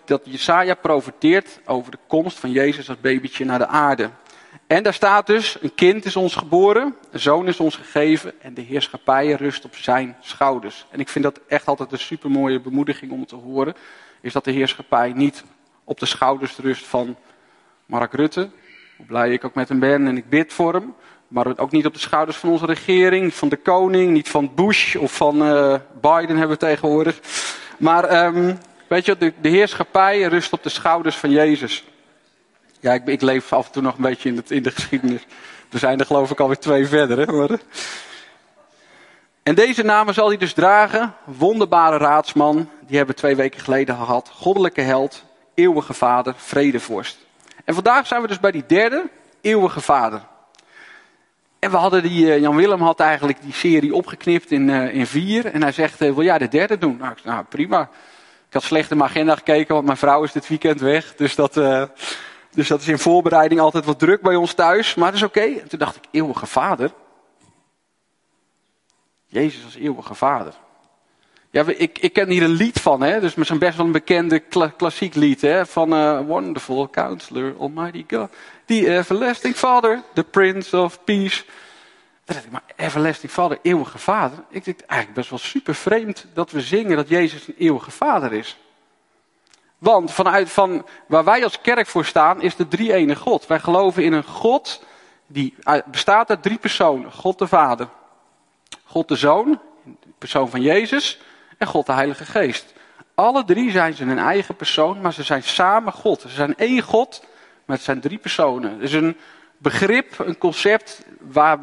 dat 0.05 0.21
Jesaja 0.25 0.75
profeteert 0.75 1.61
over 1.65 1.91
de 1.91 1.99
komst 2.07 2.39
van 2.39 2.51
Jezus 2.51 2.89
als 2.89 3.01
babytje 3.01 3.45
naar 3.45 3.59
de 3.59 3.67
aarde. 3.67 4.11
En 4.67 4.83
daar 4.83 4.95
staat 4.95 5.27
dus, 5.27 5.57
een 5.61 5.75
kind 5.75 6.05
is 6.05 6.17
ons 6.17 6.35
geboren, 6.35 6.97
een 7.11 7.21
zoon 7.21 7.49
is 7.49 7.61
ons 7.61 7.77
gegeven 7.77 8.33
en 8.43 8.55
de 8.55 8.63
heerschappij 8.63 9.33
rust 9.33 9.65
op 9.65 9.77
zijn 9.77 10.17
schouders. 10.21 10.87
En 10.91 11.01
ik 11.01 11.09
vind 11.09 11.25
dat 11.25 11.41
echt 11.49 11.67
altijd 11.67 11.93
een 11.93 11.99
supermooie 11.99 12.61
bemoediging 12.61 13.13
om 13.13 13.27
te 13.27 13.37
horen, 13.37 13.75
is 14.21 14.33
dat 14.33 14.45
de 14.45 14.53
heerschappij 14.53 15.13
niet 15.13 15.45
op 15.85 16.01
de 16.01 16.07
schouders 16.07 16.57
rust 16.57 16.87
van 16.87 17.17
Mark 17.87 18.13
Rutte, 18.13 18.51
hoe 18.97 19.07
blij 19.07 19.33
ik 19.33 19.45
ook 19.45 19.55
met 19.55 19.69
hem 19.69 19.79
ben 19.79 20.07
en 20.07 20.17
ik 20.17 20.29
bid 20.29 20.53
voor 20.53 20.75
hem. 20.75 20.95
Maar 21.29 21.59
ook 21.59 21.71
niet 21.71 21.87
op 21.87 21.95
de 21.95 22.01
schouders 22.01 22.37
van 22.37 22.51
onze 22.51 22.67
regering, 22.67 23.35
van 23.35 23.49
de 23.49 23.57
koning, 23.57 24.13
niet 24.13 24.29
van 24.29 24.55
Bush 24.55 24.97
of 24.97 25.13
van 25.13 25.43
uh, 25.43 25.75
Biden 26.01 26.37
hebben 26.37 26.49
we 26.49 26.57
tegenwoordig. 26.57 27.21
Maar 27.79 28.25
um, 28.25 28.59
weet 28.89 29.05
je, 29.05 29.17
de, 29.17 29.33
de 29.41 29.49
heerschappij 29.49 30.23
rust 30.23 30.53
op 30.53 30.63
de 30.63 30.69
schouders 30.69 31.17
van 31.17 31.31
Jezus. 31.31 31.85
Ja, 32.81 32.93
ik, 32.93 33.07
ik, 33.07 33.21
leef 33.21 33.53
af 33.53 33.67
en 33.67 33.73
toe 33.73 33.83
nog 33.83 33.97
een 33.97 34.03
beetje 34.03 34.29
in, 34.29 34.37
het, 34.37 34.51
in 34.51 34.63
de 34.63 34.71
geschiedenis. 34.71 35.27
We 35.69 35.79
zijn 35.79 36.01
er 36.01 36.07
geloof 36.07 36.31
ik 36.31 36.41
alweer 36.41 36.59
twee 36.59 36.87
verder. 36.87 37.19
Hè? 37.19 37.33
Maar, 37.33 37.59
en 39.43 39.55
deze 39.55 39.83
namen 39.83 40.15
zal 40.15 40.29
hij 40.29 40.37
dus 40.37 40.53
dragen. 40.53 41.15
Wonderbare 41.25 41.97
raadsman, 41.97 42.69
die 42.87 42.97
hebben 42.97 43.15
we 43.15 43.21
twee 43.21 43.37
weken 43.37 43.61
geleden 43.61 43.97
gehad. 43.97 44.31
Goddelijke 44.35 44.81
held, 44.81 45.25
eeuwige 45.55 45.95
vader, 45.95 46.35
vredevorst. 46.37 47.19
En 47.65 47.75
vandaag 47.75 48.07
zijn 48.07 48.23
we 48.23 48.29
dus 48.29 48.41
bij 48.41 48.51
die 48.51 48.67
derde, 48.67 49.09
eeuwige 49.41 49.81
vader. 49.81 50.23
En 51.59 51.71
we 51.71 51.77
hadden 51.77 52.03
die, 52.03 52.33
eh, 52.33 52.41
Jan 52.41 52.57
Willem 52.57 52.83
had 52.83 53.01
eigenlijk 53.01 53.43
die 53.43 53.53
serie 53.53 53.95
opgeknipt 53.95 54.51
in, 54.51 54.69
uh, 54.69 54.95
in 54.95 55.07
vier. 55.07 55.47
En 55.47 55.63
hij 55.63 55.73
zegt, 55.73 56.03
uh, 56.03 56.15
wil 56.15 56.25
jij 56.25 56.39
de 56.39 56.49
derde 56.49 56.79
doen? 56.79 56.97
Nou, 56.97 57.15
nou, 57.25 57.45
prima. 57.45 57.81
Ik 58.47 58.53
had 58.53 58.63
slecht 58.63 58.91
in 58.91 58.97
mijn 58.97 59.11
agenda 59.11 59.35
gekeken, 59.35 59.75
want 59.75 59.87
mijn 59.87 59.99
vrouw 59.99 60.23
is 60.23 60.33
dit 60.33 60.49
weekend 60.49 60.81
weg. 60.81 61.15
Dus 61.15 61.35
dat, 61.35 61.55
dus 62.51 62.69
dat 62.69 62.81
is 62.81 62.89
in 62.89 62.99
voorbereiding 62.99 63.61
altijd 63.61 63.85
wat 63.85 63.99
druk 63.99 64.23
bij 64.23 64.35
ons 64.35 64.55
thuis. 64.55 64.95
Maar 64.95 65.07
dat 65.07 65.21
is 65.21 65.27
oké. 65.27 65.41
En 65.41 65.69
toen 65.69 65.79
dacht 65.79 65.97
ik, 65.97 66.03
eeuwige 66.11 66.47
vader? 66.47 66.93
Jezus 69.27 69.65
als 69.65 69.77
eeuwige 69.77 70.15
vader. 70.15 70.55
Ja, 71.53 71.65
ik, 71.67 71.99
ik 71.99 72.13
ken 72.13 72.29
hier 72.29 72.43
een 72.43 72.51
lied 72.51 72.81
van, 72.81 73.03
hè? 73.03 73.21
dus 73.21 73.35
zo'n 73.35 73.59
best 73.59 73.77
wel 73.77 73.87
een 73.87 73.93
bekende 73.93 74.39
klassiek 74.77 75.15
lied 75.15 75.41
hè? 75.41 75.67
van 75.67 75.95
uh, 75.95 76.21
Wonderful 76.21 76.91
Counselor, 76.91 77.55
Almighty 77.59 78.05
God. 78.09 78.31
Die 78.65 78.91
Everlasting 78.91 79.55
Father, 79.55 80.03
the 80.15 80.25
Prince 80.25 80.77
of 80.77 81.05
Peace. 81.05 81.45
Dan 82.25 82.35
dacht 82.35 82.45
ik, 82.45 82.51
maar 82.51 82.63
Everlasting 82.77 83.33
Father, 83.33 83.59
eeuwige 83.63 83.99
vader. 83.99 84.39
Ik 84.49 84.65
denk 84.65 84.81
eigenlijk 84.81 85.15
best 85.15 85.31
wel 85.31 85.39
super 85.39 85.75
vreemd 85.75 86.27
dat 86.35 86.51
we 86.51 86.61
zingen 86.61 86.97
dat 86.97 87.09
Jezus 87.09 87.49
een 87.49 87.55
eeuwige 87.59 87.91
vader 87.91 88.33
is. 88.33 88.59
Want 89.79 90.13
vanuit 90.13 90.51
van 90.51 90.87
waar 91.07 91.25
wij 91.25 91.45
als 91.45 91.61
kerk 91.61 91.87
voor 91.87 92.05
staan 92.05 92.43
is 92.43 92.57
de 92.57 92.69
drie 92.69 92.93
ene 92.93 93.17
God. 93.17 93.47
Wij 93.47 93.61
geloven 93.61 94.05
in 94.05 94.13
een 94.13 94.25
God 94.25 94.85
die 95.27 95.55
bestaat 95.87 96.31
uit 96.31 96.43
drie 96.43 96.59
personen. 96.59 97.13
God 97.13 97.39
de 97.39 97.47
Vader, 97.47 97.89
God 98.85 99.09
de 99.09 99.17
Zoon, 99.17 99.61
de 99.85 100.13
persoon 100.19 100.51
van 100.51 100.61
Jezus 100.61 101.21
en 101.61 101.67
God 101.67 101.87
de 101.87 101.93
Heilige 101.93 102.25
Geest. 102.25 102.73
Alle 103.15 103.45
drie 103.45 103.71
zijn 103.71 103.95
ze 103.95 104.05
een 104.05 104.19
eigen 104.19 104.57
persoon, 104.57 105.01
maar 105.01 105.13
ze 105.13 105.23
zijn 105.23 105.43
samen 105.43 105.93
God. 105.93 106.21
Ze 106.21 106.29
zijn 106.29 106.57
één 106.57 106.83
God, 106.83 107.25
maar 107.65 107.77
het 107.77 107.85
zijn 107.85 108.01
drie 108.01 108.19
personen. 108.19 108.73
Het 108.73 108.81
is 108.81 108.93
een 108.93 109.17
begrip, 109.59 110.19
een 110.19 110.39
concept 110.39 111.05
waar 111.19 111.59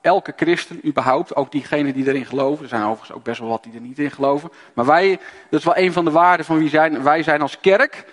elke 0.00 0.32
christen 0.36 0.80
überhaupt, 0.86 1.36
ook 1.36 1.52
diegenen 1.52 1.94
die 1.94 2.06
erin 2.06 2.26
geloven, 2.26 2.62
er 2.62 2.68
zijn 2.68 2.82
overigens 2.82 3.12
ook 3.12 3.24
best 3.24 3.40
wel 3.40 3.48
wat 3.48 3.62
die 3.62 3.74
er 3.74 3.80
niet 3.80 3.98
in 3.98 4.10
geloven, 4.10 4.50
maar 4.74 4.84
wij, 4.84 5.18
dat 5.48 5.58
is 5.58 5.64
wel 5.64 5.76
een 5.76 5.92
van 5.92 6.04
de 6.04 6.10
waarden 6.10 6.46
van 6.46 6.58
wie 6.58 6.68
zijn, 6.68 7.02
wij 7.02 7.22
zijn 7.22 7.42
als 7.42 7.60
kerk, 7.60 8.04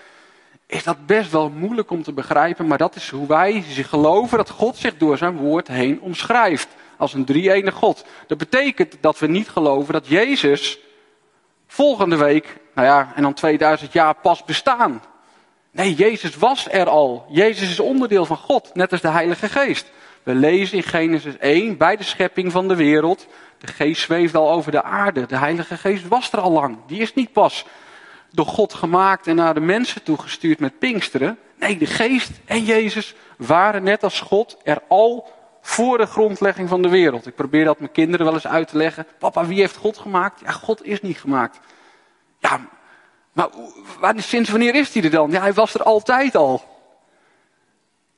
is 0.66 0.84
dat 0.84 1.06
best 1.06 1.32
wel 1.32 1.50
moeilijk 1.50 1.92
om 1.92 2.04
te 2.04 2.14
begrijpen, 2.14 2.68
maar 2.68 2.78
dat 2.78 2.96
is 2.96 3.10
hoe 3.10 3.28
wij 3.28 3.62
geloven 3.62 4.38
dat 4.38 4.50
God 4.50 4.78
zich 4.78 4.98
door 4.98 5.18
zijn 5.18 5.38
woord 5.38 5.68
heen 5.68 6.02
omschrijft. 6.02 6.68
Als 6.98 7.14
een 7.14 7.26
drie-ene 7.26 7.72
God. 7.72 8.06
Dat 8.28 8.38
betekent 8.38 8.98
dat 9.02 9.20
we 9.20 9.28
niet 9.28 9.50
geloven 9.50 9.94
dat 9.94 10.08
Jezus 10.08 10.80
volgende 11.68 12.16
week, 12.16 12.58
nou 12.74 12.88
ja, 12.88 13.12
en 13.16 13.22
dan 13.22 13.34
2000 13.34 13.94
jaar 13.94 14.16
pas 14.16 14.44
bestaan. 14.44 15.02
Nee, 15.72 15.94
Jezus 15.94 16.36
was 16.36 16.68
er 16.72 16.90
al. 16.90 17.26
Jezus 17.30 17.70
is 17.70 17.80
onderdeel 17.80 18.26
van 18.26 18.38
God, 18.38 18.70
net 18.74 18.92
als 18.92 19.02
de 19.02 19.10
Heilige 19.10 19.50
Geest. 19.50 19.92
We 20.24 20.36
lezen 20.36 20.78
in 20.78 20.84
Genesis 20.84 21.38
1, 21.38 21.78
bij 21.78 21.96
de 21.96 22.04
schepping 22.04 22.52
van 22.52 22.68
de 22.68 22.76
wereld, 22.76 23.28
de 23.58 23.68
geest 23.68 24.02
zweeft 24.02 24.36
al 24.36 24.52
over 24.52 24.72
de 24.72 24.84
aarde. 24.84 25.26
De 25.26 25.38
Heilige 25.38 25.78
Geest 25.78 26.08
was 26.08 26.32
er 26.32 26.40
al 26.40 26.52
lang. 26.52 26.78
Die 26.88 27.02
is 27.02 27.14
niet 27.14 27.32
pas 27.32 27.66
door 28.32 28.46
God 28.46 28.74
gemaakt 28.74 29.28
en 29.28 29.36
naar 29.36 29.54
de 29.54 29.60
mensen 29.60 30.04
toegestuurd 30.04 30.60
met 30.60 30.80
Pinksteren. 30.80 31.38
Nee, 31.60 31.78
de 31.78 31.86
geest 31.86 32.32
en 32.46 32.64
Jezus 32.64 33.16
waren 33.38 33.84
net 33.84 34.04
als 34.04 34.20
God 34.20 34.58
er 34.64 34.80
al 34.88 35.30
voor 35.68 35.98
de 35.98 36.06
grondlegging 36.06 36.70
van 36.70 36.82
de 36.82 36.90
wereld. 36.90 37.28
Ik 37.28 37.36
probeer 37.36 37.66
dat 37.66 37.80
mijn 37.80 37.92
kinderen 37.92 38.26
wel 38.26 38.36
eens 38.36 38.48
uit 38.48 38.68
te 38.68 38.78
leggen. 38.78 39.06
Papa, 39.20 39.46
wie 39.46 39.60
heeft 39.60 39.76
God 39.76 39.98
gemaakt? 39.98 40.40
Ja, 40.40 40.52
God 40.52 40.86
is 40.86 41.02
niet 41.02 41.18
gemaakt. 41.18 41.60
Ja, 42.40 42.60
maar 43.34 44.14
sinds 44.16 44.50
wanneer 44.50 44.76
is 44.76 44.94
hij 44.94 45.04
er 45.04 45.10
dan? 45.10 45.32
Ja, 45.32 45.42
hij 45.42 45.54
was 45.54 45.74
er 45.74 45.84
altijd 45.84 46.36
al. 46.36 46.64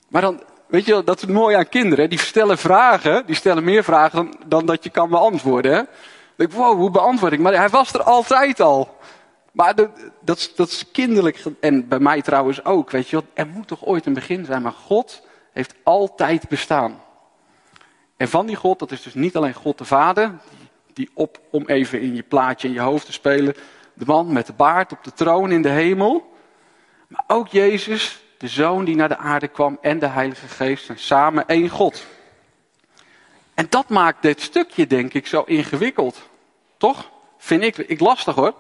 Maar 0.08 0.22
dan, 0.22 0.44
weet 0.68 0.86
je, 0.86 1.04
dat 1.04 1.16
is 1.16 1.22
het 1.22 1.32
mooie 1.32 1.58
aan 1.58 1.70
kinderen. 1.70 2.10
Die 2.10 2.20
stellen 2.20 2.58
vragen, 2.58 3.26
die 3.26 3.36
stellen 3.36 3.64
meer 3.64 3.84
vragen 3.84 4.32
dan, 4.46 4.66
dat 4.66 4.84
je 4.84 4.90
kan 4.90 5.10
beantwoorden. 5.10 5.72
Hè? 5.74 5.82
Ik, 6.44 6.52
wow, 6.52 6.78
hoe 6.78 6.92
beantwoord 6.92 7.34
ik? 7.34 7.40
Maar 7.40 7.54
hij 7.54 7.70
was 7.70 7.94
er 7.94 8.04
altijd 8.04 8.60
al. 8.60 8.98
Maar 9.52 9.76
dat, 9.76 9.90
dat, 10.22 10.52
dat 10.56 10.68
is 10.68 10.92
kinderlijk. 10.92 11.44
En 11.60 11.88
bij 11.88 12.00
mij 12.00 12.22
trouwens 12.22 12.66
ook, 12.66 12.92
weet 12.92 13.10
je 13.10 13.24
Er 13.34 13.48
moet 13.48 13.68
toch 13.68 13.86
ooit 13.86 14.06
een 14.06 14.14
begin 14.14 14.46
zijn. 14.46 14.62
Maar 14.62 14.72
God 14.86 15.22
heeft 15.52 15.74
altijd 15.84 16.50
bestaan. 16.50 17.08
En 18.20 18.30
van 18.30 18.46
die 18.46 18.56
God, 18.56 18.80
dat 18.80 18.92
is 18.92 19.02
dus 19.02 19.14
niet 19.14 19.36
alleen 19.36 19.54
God 19.54 19.78
de 19.78 19.86
Vader. 19.86 20.32
Die 20.94 21.10
op, 21.14 21.40
om 21.50 21.68
even 21.68 22.02
in 22.02 22.16
je 22.16 22.24
plaatje 22.24 22.68
in 22.68 22.74
je 22.74 22.80
hoofd 22.80 23.06
te 23.06 23.12
spelen. 23.12 23.56
De 23.94 24.06
man 24.06 24.34
met 24.34 24.46
de 24.46 24.54
baard 24.54 24.92
op 24.92 25.04
de 25.04 25.14
troon 25.14 25.52
in 25.52 25.62
de 25.62 25.70
hemel. 25.70 26.34
Maar 27.08 27.24
ook 27.28 27.48
Jezus, 27.48 28.24
de 28.38 28.48
Zoon 28.48 28.86
die 28.86 28.96
naar 28.96 29.08
de 29.08 29.18
aarde 29.18 29.48
kwam. 29.48 29.78
En 29.82 30.00
de 30.00 30.08
Heilige 30.08 30.48
Geest 30.48 30.92
samen 30.96 31.48
één 31.48 31.70
God. 31.70 32.06
En 33.54 33.66
dat 33.70 33.90
maakt 33.90 34.22
dit 34.22 34.42
stukje, 34.42 34.88
denk 34.88 35.14
ik, 35.14 35.28
zo 35.28 35.42
ingewikkeld. 35.46 36.22
Toch? 36.78 37.10
Vind 37.38 37.64
ik, 37.64 37.78
ik 37.78 38.00
lastig 38.00 38.36
hoor. 38.36 38.54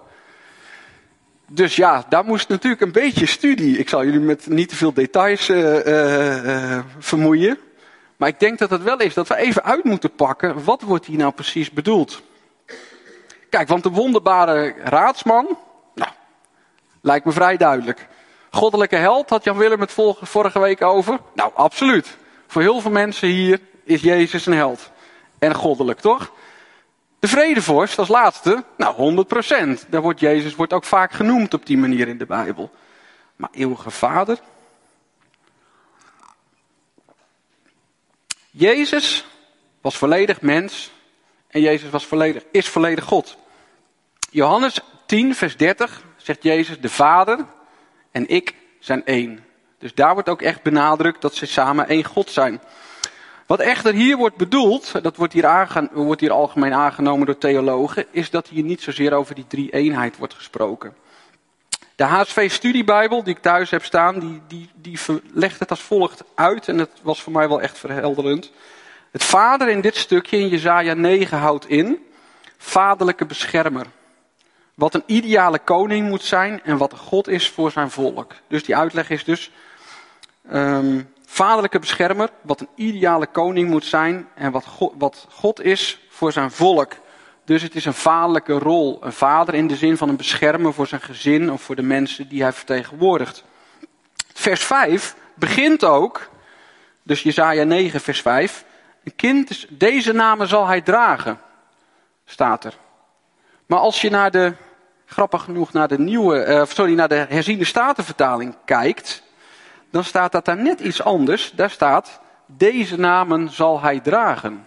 Dus 1.47 1.75
ja, 1.75 2.05
daar 2.09 2.25
moest 2.25 2.49
natuurlijk 2.49 2.81
een 2.81 2.91
beetje 2.91 3.25
studie. 3.25 3.77
Ik 3.77 3.89
zal 3.89 4.05
jullie 4.05 4.19
met 4.19 4.47
niet 4.47 4.69
te 4.69 4.75
veel 4.75 4.93
details 4.93 5.49
uh, 5.49 5.85
uh, 5.85 6.79
vermoeien. 6.99 7.57
Maar 8.19 8.29
ik 8.29 8.39
denk 8.39 8.59
dat 8.59 8.69
het 8.69 8.83
wel 8.83 8.99
is 8.99 9.13
dat 9.13 9.27
we 9.27 9.35
even 9.35 9.63
uit 9.63 9.83
moeten 9.83 10.11
pakken. 10.11 10.63
Wat 10.63 10.81
wordt 10.81 11.05
hier 11.05 11.17
nou 11.17 11.31
precies 11.31 11.71
bedoeld? 11.71 12.21
Kijk, 13.49 13.67
want 13.67 13.83
de 13.83 13.89
wonderbare 13.89 14.75
raadsman. 14.83 15.57
Nou, 15.95 16.11
lijkt 17.01 17.25
me 17.25 17.31
vrij 17.31 17.57
duidelijk. 17.57 18.07
Goddelijke 18.51 18.95
held 18.95 19.29
had 19.29 19.43
Jan 19.43 19.57
Willem 19.57 19.79
het 19.79 19.91
vorige 20.21 20.59
week 20.59 20.81
over. 20.81 21.19
Nou, 21.33 21.51
absoluut. 21.55 22.17
Voor 22.47 22.61
heel 22.61 22.79
veel 22.79 22.91
mensen 22.91 23.27
hier 23.27 23.59
is 23.83 24.01
Jezus 24.01 24.45
een 24.45 24.53
held. 24.53 24.91
En 25.37 25.55
goddelijk, 25.55 25.99
toch? 25.99 26.31
De 27.19 27.27
vredevorst 27.27 27.99
als 27.99 28.07
laatste, 28.07 28.63
nou 28.77 29.25
100%. 29.85 29.89
Daar 29.89 30.01
wordt 30.01 30.19
Jezus 30.19 30.55
wordt 30.55 30.73
ook 30.73 30.83
vaak 30.85 31.11
genoemd 31.11 31.53
op 31.53 31.65
die 31.65 31.77
manier 31.77 32.07
in 32.07 32.17
de 32.17 32.25
Bijbel. 32.25 32.71
Maar 33.35 33.49
eeuwige 33.51 33.91
vader? 33.91 34.39
Jezus 38.59 39.25
was 39.81 39.97
volledig 39.97 40.41
mens 40.41 40.91
en 41.47 41.61
Jezus 41.61 41.89
was 41.89 42.05
volledig, 42.05 42.43
is 42.51 42.67
volledig 42.67 43.03
God. 43.03 43.37
Johannes 44.31 44.79
10, 45.05 45.35
vers 45.35 45.57
30 45.57 46.03
zegt 46.17 46.43
Jezus, 46.43 46.79
de 46.79 46.89
Vader 46.89 47.45
en 48.11 48.27
ik 48.27 48.55
zijn 48.79 49.05
één. 49.05 49.45
Dus 49.77 49.93
daar 49.93 50.13
wordt 50.13 50.29
ook 50.29 50.41
echt 50.41 50.63
benadrukt 50.63 51.21
dat 51.21 51.35
ze 51.35 51.45
samen 51.45 51.87
één 51.87 52.03
God 52.03 52.29
zijn. 52.29 52.61
Wat 53.45 53.59
echter 53.59 53.93
hier 53.93 54.17
wordt 54.17 54.35
bedoeld, 54.35 55.03
dat 55.03 55.15
wordt 55.15 55.33
hier, 55.33 55.89
wordt 55.91 56.21
hier 56.21 56.31
algemeen 56.31 56.73
aangenomen 56.73 57.25
door 57.25 57.37
theologen, 57.37 58.05
is 58.11 58.29
dat 58.29 58.47
hier 58.47 58.63
niet 58.63 58.81
zozeer 58.81 59.13
over 59.13 59.35
die 59.35 59.47
drie 59.47 59.71
eenheid 59.71 60.17
wordt 60.17 60.33
gesproken. 60.33 60.95
De 61.99 62.05
HSV-studiebijbel 62.05 63.23
die 63.23 63.35
ik 63.35 63.41
thuis 63.41 63.69
heb 63.69 63.83
staan, 63.85 64.19
die, 64.19 64.41
die, 64.47 64.69
die 64.75 64.99
legt 65.33 65.59
het 65.59 65.69
als 65.69 65.81
volgt 65.81 66.23
uit 66.35 66.67
en 66.67 66.77
dat 66.77 66.89
was 67.01 67.21
voor 67.21 67.31
mij 67.31 67.47
wel 67.47 67.61
echt 67.61 67.77
verhelderend. 67.77 68.51
Het 69.11 69.23
vader 69.23 69.69
in 69.69 69.81
dit 69.81 69.95
stukje 69.95 70.37
in 70.37 70.47
Jezaja 70.47 70.93
9 70.93 71.37
houdt 71.37 71.69
in, 71.69 72.05
vaderlijke 72.57 73.25
beschermer. 73.25 73.85
Wat 74.73 74.93
een 74.93 75.03
ideale 75.05 75.59
koning 75.59 76.07
moet 76.07 76.23
zijn 76.23 76.61
en 76.63 76.77
wat 76.77 76.93
God 76.97 77.27
is 77.27 77.49
voor 77.49 77.71
zijn 77.71 77.91
volk. 77.91 78.33
Dus 78.47 78.63
die 78.63 78.75
uitleg 78.75 79.09
is 79.09 79.23
dus, 79.23 79.51
um, 80.53 81.13
vaderlijke 81.25 81.79
beschermer, 81.79 82.29
wat 82.41 82.59
een 82.59 82.69
ideale 82.75 83.27
koning 83.27 83.69
moet 83.69 83.85
zijn 83.85 84.27
en 84.35 84.51
wat 84.51 84.65
wat 84.97 85.27
God 85.29 85.61
is 85.61 85.99
voor 86.09 86.31
zijn 86.31 86.51
volk. 86.51 86.93
Dus 87.49 87.61
het 87.61 87.75
is 87.75 87.85
een 87.85 87.93
vaderlijke 87.93 88.53
rol. 88.53 88.97
Een 89.01 89.13
vader 89.13 89.53
in 89.53 89.67
de 89.67 89.75
zin 89.75 89.97
van 89.97 90.09
een 90.09 90.15
beschermer 90.15 90.73
voor 90.73 90.87
zijn 90.87 91.01
gezin 91.01 91.51
of 91.51 91.61
voor 91.61 91.75
de 91.75 91.81
mensen 91.81 92.27
die 92.27 92.41
hij 92.41 92.53
vertegenwoordigt. 92.53 93.43
Vers 94.33 94.63
5 94.63 95.15
begint 95.33 95.83
ook, 95.83 96.29
dus 97.03 97.23
Jezaja 97.23 97.63
9 97.63 98.01
vers 98.01 98.21
5. 98.21 98.65
Een 99.03 99.15
kind, 99.15 99.65
deze 99.69 100.13
namen 100.13 100.47
zal 100.47 100.67
hij 100.67 100.81
dragen, 100.81 101.39
staat 102.25 102.65
er. 102.65 102.73
Maar 103.65 103.79
als 103.79 104.01
je 104.01 104.09
naar 104.09 104.31
de, 104.31 104.53
grappig 105.05 105.43
genoeg, 105.43 105.73
naar 105.73 105.87
de 105.87 105.99
nieuwe, 105.99 106.45
uh, 106.45 106.65
sorry, 106.65 106.93
naar 106.93 107.09
de 107.09 107.25
herziende 107.29 107.65
statenvertaling 107.65 108.55
kijkt, 108.65 109.23
dan 109.91 110.03
staat 110.03 110.31
dat 110.31 110.45
daar 110.45 110.61
net 110.61 110.79
iets 110.79 111.03
anders. 111.03 111.51
Daar 111.55 111.69
staat, 111.69 112.19
deze 112.45 112.99
namen 112.99 113.49
zal 113.49 113.81
hij 113.81 113.99
dragen. 113.99 114.65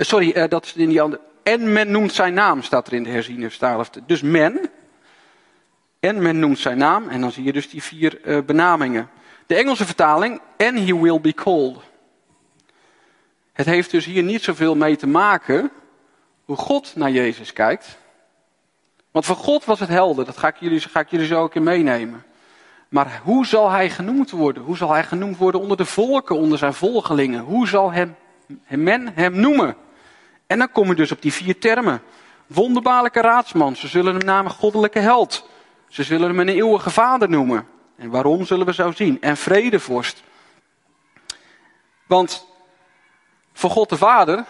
Eh, 0.00 0.06
sorry, 0.06 0.32
uh, 0.36 0.44
dat 0.48 0.64
is 0.64 0.72
in 0.72 0.88
die 0.88 1.02
andere. 1.02 1.22
En 1.42 1.72
men 1.72 1.90
noemt 1.90 2.12
zijn 2.12 2.34
naam, 2.34 2.62
staat 2.62 2.86
er 2.86 2.92
in 2.92 3.02
de 3.02 3.10
herziene 3.10 3.50
Dus 4.06 4.22
men. 4.22 4.70
En 6.00 6.22
men 6.22 6.38
noemt 6.38 6.58
zijn 6.58 6.78
naam. 6.78 7.08
En 7.08 7.20
dan 7.20 7.32
zie 7.32 7.44
je 7.44 7.52
dus 7.52 7.70
die 7.70 7.82
vier 7.82 8.20
uh, 8.24 8.42
benamingen. 8.42 9.10
De 9.46 9.54
Engelse 9.54 9.84
vertaling, 9.84 10.40
and 10.56 10.78
he 10.78 11.00
will 11.00 11.20
be 11.20 11.34
called. 11.34 11.76
Het 13.52 13.66
heeft 13.66 13.90
dus 13.90 14.04
hier 14.04 14.22
niet 14.22 14.42
zoveel 14.42 14.76
mee 14.76 14.96
te 14.96 15.06
maken 15.06 15.70
hoe 16.44 16.56
God 16.56 16.92
naar 16.96 17.10
Jezus 17.10 17.52
kijkt. 17.52 17.98
Want 19.10 19.24
voor 19.24 19.36
God 19.36 19.64
was 19.64 19.80
het 19.80 19.88
helder, 19.88 20.24
dat 20.24 20.36
ga 20.36 20.48
ik 20.48 20.56
jullie, 20.56 20.80
ga 20.80 21.00
ik 21.00 21.10
jullie 21.10 21.26
zo 21.26 21.42
ook 21.42 21.54
meenemen. 21.54 22.24
Maar 22.88 23.20
hoe 23.24 23.46
zal 23.46 23.70
hij 23.70 23.90
genoemd 23.90 24.30
worden? 24.30 24.62
Hoe 24.62 24.76
zal 24.76 24.92
hij 24.92 25.04
genoemd 25.04 25.36
worden 25.36 25.60
onder 25.60 25.76
de 25.76 25.84
volken, 25.84 26.36
onder 26.36 26.58
zijn 26.58 26.74
volgelingen? 26.74 27.40
Hoe 27.40 27.68
zal 27.68 27.92
hem, 27.92 28.16
men 28.68 29.12
hem 29.14 29.40
noemen? 29.40 29.76
En 30.50 30.58
dan 30.58 30.72
kom 30.72 30.88
je 30.88 30.94
dus 30.94 31.12
op 31.12 31.22
die 31.22 31.32
vier 31.32 31.58
termen. 31.58 32.02
Wonderbaarlijke 32.46 33.20
raadsman, 33.20 33.76
ze 33.76 33.88
zullen 33.88 34.14
hem 34.14 34.24
namen 34.24 34.50
goddelijke 34.50 34.98
held. 34.98 35.48
Ze 35.88 36.02
zullen 36.02 36.28
hem 36.28 36.40
een 36.40 36.48
eeuwige 36.48 36.90
vader 36.90 37.28
noemen. 37.28 37.66
En 37.96 38.10
waarom 38.10 38.44
zullen 38.44 38.66
we 38.66 38.74
zo 38.74 38.92
zien? 38.92 39.20
En 39.20 39.36
vredevorst. 39.36 40.22
Want 42.06 42.46
voor 43.52 43.70
God 43.70 43.88
de 43.88 43.96
Vader 43.96 44.44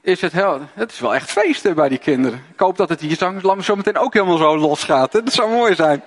is 0.00 0.20
het, 0.20 0.32
het 0.74 0.92
is 0.92 1.00
wel 1.00 1.14
echt 1.14 1.30
feesten 1.30 1.74
bij 1.74 1.88
die 1.88 1.98
kinderen. 1.98 2.44
Ik 2.52 2.60
hoop 2.60 2.76
dat 2.76 2.88
het 2.88 3.00
hier 3.00 3.16
zo 3.60 3.76
meteen 3.76 3.98
ook 3.98 4.14
helemaal 4.14 4.36
zo 4.36 4.58
losgaat. 4.58 5.12
Dat 5.12 5.32
zou 5.32 5.50
mooi 5.50 5.74
zijn. 5.74 6.02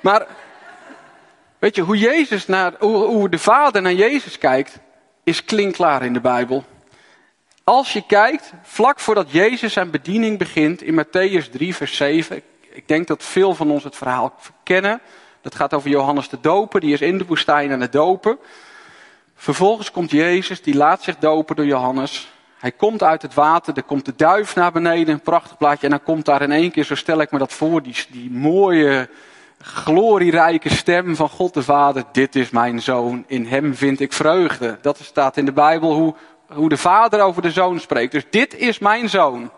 Maar 0.00 0.26
weet 1.58 1.74
je, 1.74 1.82
hoe, 1.82 1.98
Jezus 1.98 2.46
naar, 2.46 2.72
hoe 2.78 3.28
de 3.28 3.38
Vader 3.38 3.82
naar 3.82 3.92
Jezus 3.92 4.38
kijkt, 4.38 4.78
is 5.24 5.44
klinkklaar 5.44 6.04
in 6.04 6.12
de 6.12 6.20
Bijbel. 6.20 6.64
Als 7.64 7.92
je 7.92 8.06
kijkt, 8.06 8.52
vlak 8.62 9.00
voordat 9.00 9.30
Jezus 9.30 9.72
zijn 9.72 9.90
bediening 9.90 10.38
begint 10.38 10.82
in 10.82 11.04
Matthäus 11.04 11.50
3, 11.50 11.74
vers 11.74 11.96
7. 11.96 12.42
Ik 12.60 12.88
denk 12.88 13.06
dat 13.06 13.22
veel 13.22 13.54
van 13.54 13.70
ons 13.70 13.84
het 13.84 13.96
verhaal 13.96 14.34
kennen. 14.62 15.00
Dat 15.40 15.54
gaat 15.54 15.74
over 15.74 15.90
Johannes 15.90 16.28
de 16.28 16.40
Doper, 16.40 16.80
die 16.80 16.92
is 16.92 17.00
in 17.00 17.18
de 17.18 17.26
woestijn 17.26 17.72
aan 17.72 17.80
het 17.80 17.92
dopen. 17.92 18.38
Vervolgens 19.34 19.90
komt 19.90 20.10
Jezus, 20.10 20.62
die 20.62 20.74
laat 20.74 21.02
zich 21.02 21.16
dopen 21.18 21.56
door 21.56 21.66
Johannes. 21.66 22.32
Hij 22.58 22.72
komt 22.72 23.02
uit 23.02 23.22
het 23.22 23.34
water, 23.34 23.76
er 23.76 23.82
komt 23.82 24.04
de 24.04 24.12
duif 24.16 24.54
naar 24.54 24.72
beneden, 24.72 25.14
een 25.14 25.20
prachtig 25.20 25.56
plaatje. 25.56 25.84
En 25.84 25.90
dan 25.90 26.02
komt 26.02 26.24
daar 26.24 26.42
in 26.42 26.52
één 26.52 26.70
keer, 26.70 26.84
zo 26.84 26.94
stel 26.94 27.20
ik 27.20 27.30
me 27.30 27.38
dat 27.38 27.52
voor, 27.52 27.82
die, 27.82 27.94
die 28.08 28.30
mooie 28.30 29.08
glorierijke 29.62 30.68
stem 30.68 31.16
van 31.16 31.28
God 31.28 31.54
de 31.54 31.62
Vader. 31.62 32.04
Dit 32.12 32.36
is 32.36 32.50
mijn 32.50 32.80
zoon, 32.80 33.24
in 33.26 33.46
hem 33.46 33.74
vind 33.74 34.00
ik 34.00 34.12
vreugde. 34.12 34.78
Dat 34.80 34.98
staat 34.98 35.36
in 35.36 35.44
de 35.44 35.52
Bijbel 35.52 35.94
hoe, 35.94 36.14
hoe 36.46 36.68
de 36.68 36.76
Vader 36.76 37.20
over 37.20 37.42
de 37.42 37.50
zoon 37.50 37.80
spreekt. 37.80 38.12
Dus 38.12 38.24
dit 38.30 38.56
is 38.56 38.78
mijn 38.78 39.08
zoon. 39.08 39.50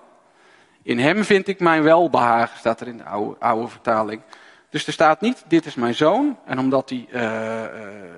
In 0.82 0.98
hem 0.98 1.24
vind 1.24 1.48
ik 1.48 1.60
mijn 1.60 1.82
welbehagen, 1.82 2.58
staat 2.58 2.80
er 2.80 2.88
in 2.88 2.96
de 2.96 3.04
oude, 3.04 3.36
oude 3.38 3.68
vertaling. 3.68 4.20
Dus 4.70 4.86
er 4.86 4.92
staat 4.92 5.20
niet, 5.20 5.44
dit 5.48 5.66
is 5.66 5.74
mijn 5.74 5.94
zoon. 5.94 6.38
En 6.44 6.58
omdat 6.58 6.90
hij 6.90 7.06
uh, 7.12 7.22
uh, 7.22 7.68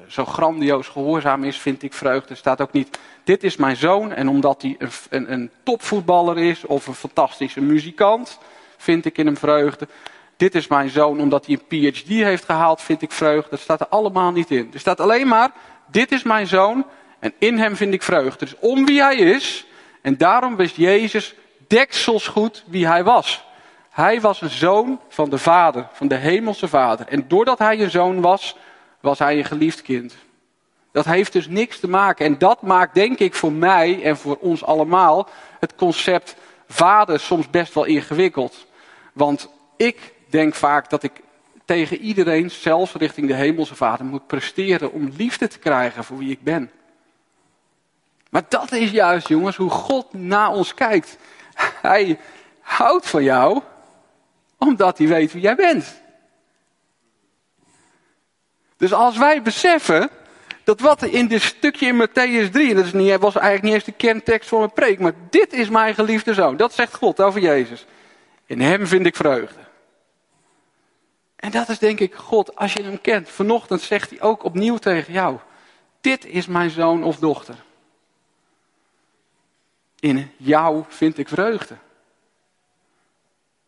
zo 0.07 0.25
grandioos 0.25 0.89
gehoorzaam 0.89 1.45
is, 1.45 1.59
vind 1.59 1.83
ik 1.83 1.93
vreugde. 1.93 2.29
Er 2.29 2.37
staat 2.37 2.61
ook 2.61 2.73
niet, 2.73 2.99
dit 3.25 3.45
is 3.45 3.57
mijn 3.57 3.77
zoon. 3.77 4.13
En 4.13 4.29
omdat 4.29 4.63
hij 4.63 4.77
een, 4.79 4.91
een, 5.11 5.33
een 5.33 5.51
topvoetballer 5.63 6.39
is 6.39 6.65
of 6.65 6.87
een 6.87 6.95
fantastische 6.95 7.61
muzikant, 7.61 8.39
vind 8.77 9.05
ik 9.05 9.19
in 9.19 9.27
hem 9.27 9.37
vreugde. 9.37 9.89
Dit 10.37 10.55
is 10.55 10.67
mijn 10.67 10.91
zoon 10.91 11.21
omdat 11.21 11.47
hij 11.47 11.59
een 11.69 11.93
PhD 11.93 12.09
heeft 12.09 12.45
gehaald, 12.45 12.81
vind 12.81 13.03
ik 13.03 13.13
vreugde. 13.13 13.51
Dat 13.51 13.61
staat 13.61 13.81
er 13.81 13.89
allemaal 13.89 14.33
niet 14.33 14.51
in. 14.51 14.71
Er 14.73 14.81
staat 14.81 15.01
alleen 15.01 15.29
maar, 15.29 15.51
dit 15.91 16.13
is 16.13 16.23
mijn 16.23 16.47
zoon 16.47 16.87
en 17.19 17.33
in 17.39 17.59
hem 17.59 17.77
vind 17.77 17.95
ik 17.95 18.03
vreugde. 18.03 18.45
Dus 18.45 18.55
om 18.61 18.87
wie 18.87 19.03
hij 19.03 19.17
is. 19.17 19.67
En 20.03 20.17
daarom 20.17 20.57
wist 20.57 20.77
Jezus, 20.77 21.35
dekselsgoed 21.67 22.65
wie 22.67 22.87
hij 22.87 23.05
was. 23.05 23.45
Hij 23.91 24.21
was 24.21 24.41
een 24.41 24.51
zoon 24.51 25.01
van 25.09 25.31
de 25.31 25.39
Vader, 25.39 25.89
van 25.93 26.09
de 26.09 26.15
Hemelse 26.15 26.69
Vader. 26.69 27.07
En 27.07 27.29
doordat 27.29 27.59
hij 27.59 27.81
een 27.81 27.91
zoon 27.91 28.21
was, 28.21 28.57
was 29.01 29.19
hij 29.19 29.39
een 29.39 29.45
geliefd 29.45 29.83
kind. 29.83 30.17
Dat 30.93 31.05
heeft 31.05 31.33
dus 31.33 31.49
niks 31.49 31.81
te 31.81 31.89
maken. 31.89 32.27
En 32.27 32.39
dat 32.39 32.63
maakt, 32.63 32.95
denk 32.95 33.19
ik, 33.19 33.35
voor 33.35 33.53
mij 33.53 34.03
en 34.03 34.17
voor 34.17 34.37
ons 34.41 34.65
allemaal 34.65 35.29
het 35.61 35.75
concept 35.75 36.37
vader 36.69 37.21
soms 37.21 37.51
best 37.51 37.75
wel 37.75 37.85
ingewikkeld. 37.85 38.67
Want 39.13 39.51
ik 39.77 40.13
denk 40.27 40.55
vaak 40.55 40.91
dat 40.91 41.03
ik 41.03 41.13
tegen 41.65 41.99
iedereen, 41.99 42.51
zelfs 42.51 42.93
richting 42.93 43.29
de 43.29 43.35
Hemelse 43.35 43.75
Vader, 43.75 44.07
moet 44.07 44.27
presteren 44.27 44.93
om 44.93 45.13
liefde 45.17 45.49
te 45.49 45.59
krijgen 45.59 46.05
voor 46.05 46.19
wie 46.19 46.31
ik 46.31 46.43
ben. 46.43 46.71
Maar 48.31 48.43
dat 48.49 48.73
is 48.73 48.91
juist, 48.91 49.29
jongens, 49.29 49.57
hoe 49.57 49.71
God 49.71 50.13
naar 50.13 50.51
ons 50.51 50.75
kijkt. 50.75 51.17
Hij 51.83 52.19
houdt 52.61 53.07
van 53.07 53.23
jou 53.23 53.63
omdat 54.59 54.99
hij 54.99 55.07
weet 55.07 55.33
wie 55.33 55.43
jij 55.43 55.55
bent. 55.55 56.01
Dus 58.77 58.93
als 58.93 59.17
wij 59.17 59.43
beseffen 59.43 60.11
dat 60.65 60.81
wat 60.81 61.03
in 61.03 61.27
dit 61.27 61.43
stukje 61.43 61.87
in 61.87 62.09
Matthäus 62.09 62.51
3, 62.51 62.75
dat 62.75 62.85
is 62.85 62.93
niet, 62.93 63.19
was 63.19 63.35
eigenlijk 63.35 63.63
niet 63.63 63.75
eens 63.75 63.85
de 63.85 63.93
kerntekst 63.93 64.49
voor 64.49 64.59
mijn 64.59 64.73
preek, 64.73 64.99
maar 64.99 65.13
dit 65.31 65.53
is 65.53 65.69
mijn 65.69 65.95
geliefde 65.95 66.35
zoon. 66.35 66.57
Dat 66.57 66.75
zegt 66.75 66.95
God 66.95 67.21
over 67.21 67.41
Jezus. 67.41 67.87
In 68.47 68.61
hem 68.61 68.87
vind 68.87 69.07
ik 69.07 69.17
vreugde. 69.17 69.66
En 71.47 71.53
dat 71.53 71.69
is 71.69 71.79
denk 71.79 72.01
ik 72.01 72.15
God, 72.15 72.57
als 72.57 72.73
je 72.73 72.83
hem 72.83 73.01
kent. 73.01 73.29
Vanochtend 73.29 73.81
zegt 73.81 74.11
hij 74.11 74.23
ook 74.23 74.45
opnieuw 74.45 74.77
tegen 74.77 75.13
jou. 75.13 75.39
Dit 76.01 76.25
is 76.25 76.47
mijn 76.47 76.71
zoon 76.71 77.05
of 77.05 77.17
dochter. 77.17 77.55
In 80.01 80.31
jou 80.37 80.85
vind 80.89 81.19
ik 81.19 81.29
vreugde. 81.29 81.77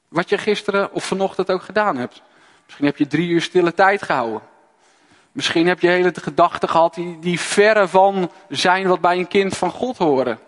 Wat 0.08 0.28
je 0.28 0.38
gisteren 0.38 0.92
of 0.92 1.04
vanochtend 1.04 1.50
ook 1.50 1.62
gedaan 1.62 1.96
hebt. 1.96 2.22
Misschien 2.64 2.86
heb 2.86 2.96
je 2.96 3.06
drie 3.06 3.28
uur 3.28 3.42
stille 3.42 3.74
tijd 3.74 4.02
gehouden. 4.02 4.42
Misschien 5.32 5.66
heb 5.66 5.80
je 5.80 5.88
hele 5.88 6.12
gedachten 6.14 6.68
gehad 6.68 6.94
die, 6.94 7.18
die 7.18 7.40
verre 7.40 7.88
van 7.88 8.30
zijn 8.48 8.88
wat 8.88 9.00
bij 9.00 9.18
een 9.18 9.28
kind 9.28 9.56
van 9.56 9.70
God 9.70 9.96
horen. 9.96 10.38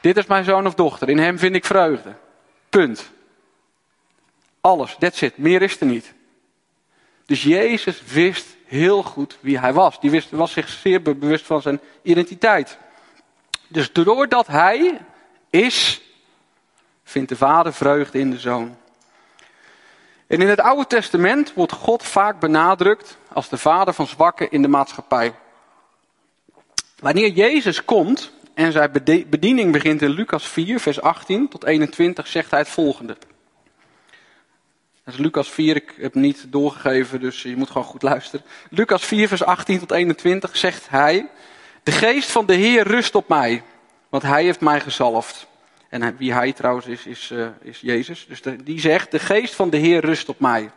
Dit 0.00 0.16
is 0.16 0.26
mijn 0.26 0.44
zoon 0.44 0.66
of 0.66 0.74
dochter, 0.74 1.08
in 1.08 1.18
hem 1.18 1.38
vind 1.38 1.54
ik 1.54 1.64
vreugde. 1.64 2.14
Punt. 2.68 3.10
Alles, 4.60 4.96
that's 4.98 5.22
it, 5.22 5.38
meer 5.38 5.62
is 5.62 5.80
er 5.80 5.86
niet. 5.86 6.14
Dus 7.26 7.42
Jezus 7.42 8.02
wist 8.02 8.46
heel 8.64 9.02
goed 9.02 9.38
wie 9.40 9.58
hij 9.58 9.72
was. 9.72 10.00
Die 10.00 10.10
wist, 10.10 10.30
was 10.30 10.52
zich 10.52 10.68
zeer 10.68 11.02
bewust 11.02 11.46
van 11.46 11.62
zijn 11.62 11.80
identiteit. 12.02 12.78
Dus 13.68 13.92
doordat 13.92 14.46
hij 14.46 15.00
is, 15.50 16.00
vindt 17.04 17.28
de 17.28 17.36
vader 17.36 17.72
vreugde 17.72 18.18
in 18.18 18.30
de 18.30 18.38
zoon. 18.38 18.76
En 20.26 20.40
in 20.40 20.48
het 20.48 20.60
Oude 20.60 20.86
Testament 20.86 21.54
wordt 21.54 21.72
God 21.72 22.02
vaak 22.02 22.40
benadrukt 22.40 23.18
als 23.32 23.48
de 23.48 23.58
vader 23.58 23.94
van 23.94 24.06
zwakken 24.06 24.50
in 24.50 24.62
de 24.62 24.68
maatschappij. 24.68 25.34
Wanneer 26.98 27.30
Jezus 27.30 27.84
komt 27.84 28.32
en 28.54 28.72
zijn 28.72 28.92
bediening 29.26 29.72
begint 29.72 30.02
in 30.02 30.10
Lucas 30.10 30.48
4, 30.48 30.80
vers 30.80 31.00
18 31.00 31.48
tot 31.48 31.64
21, 31.64 32.26
zegt 32.26 32.50
hij 32.50 32.60
het 32.60 32.68
volgende. 32.68 33.16
Dat 35.06 35.14
is 35.14 35.20
Lucas 35.20 35.50
4, 35.50 35.76
ik 35.76 35.94
heb 35.98 36.14
niet 36.14 36.46
doorgegeven, 36.48 37.20
dus 37.20 37.42
je 37.42 37.56
moet 37.56 37.70
gewoon 37.70 37.86
goed 37.86 38.02
luisteren. 38.02 38.46
Lucas 38.70 39.04
4, 39.04 39.28
vers 39.28 39.44
18 39.44 39.78
tot 39.78 39.90
21 39.90 40.56
zegt 40.56 40.88
hij: 40.88 41.28
De 41.82 41.92
geest 41.92 42.30
van 42.30 42.46
de 42.46 42.54
Heer 42.54 42.86
rust 42.86 43.14
op 43.14 43.28
mij, 43.28 43.62
want 44.08 44.22
hij 44.22 44.42
heeft 44.42 44.60
mij 44.60 44.80
gezalfd. 44.80 45.46
En 45.88 46.16
wie 46.16 46.32
hij 46.32 46.52
trouwens 46.52 46.86
is, 46.86 47.06
is, 47.06 47.30
uh, 47.32 47.46
is 47.62 47.80
Jezus. 47.80 48.26
Dus 48.28 48.42
die 48.64 48.80
zegt: 48.80 49.10
De 49.10 49.18
geest 49.18 49.54
van 49.54 49.70
de 49.70 49.76
Heer 49.76 50.04
rust 50.04 50.28
op 50.28 50.40
mij, 50.40 50.70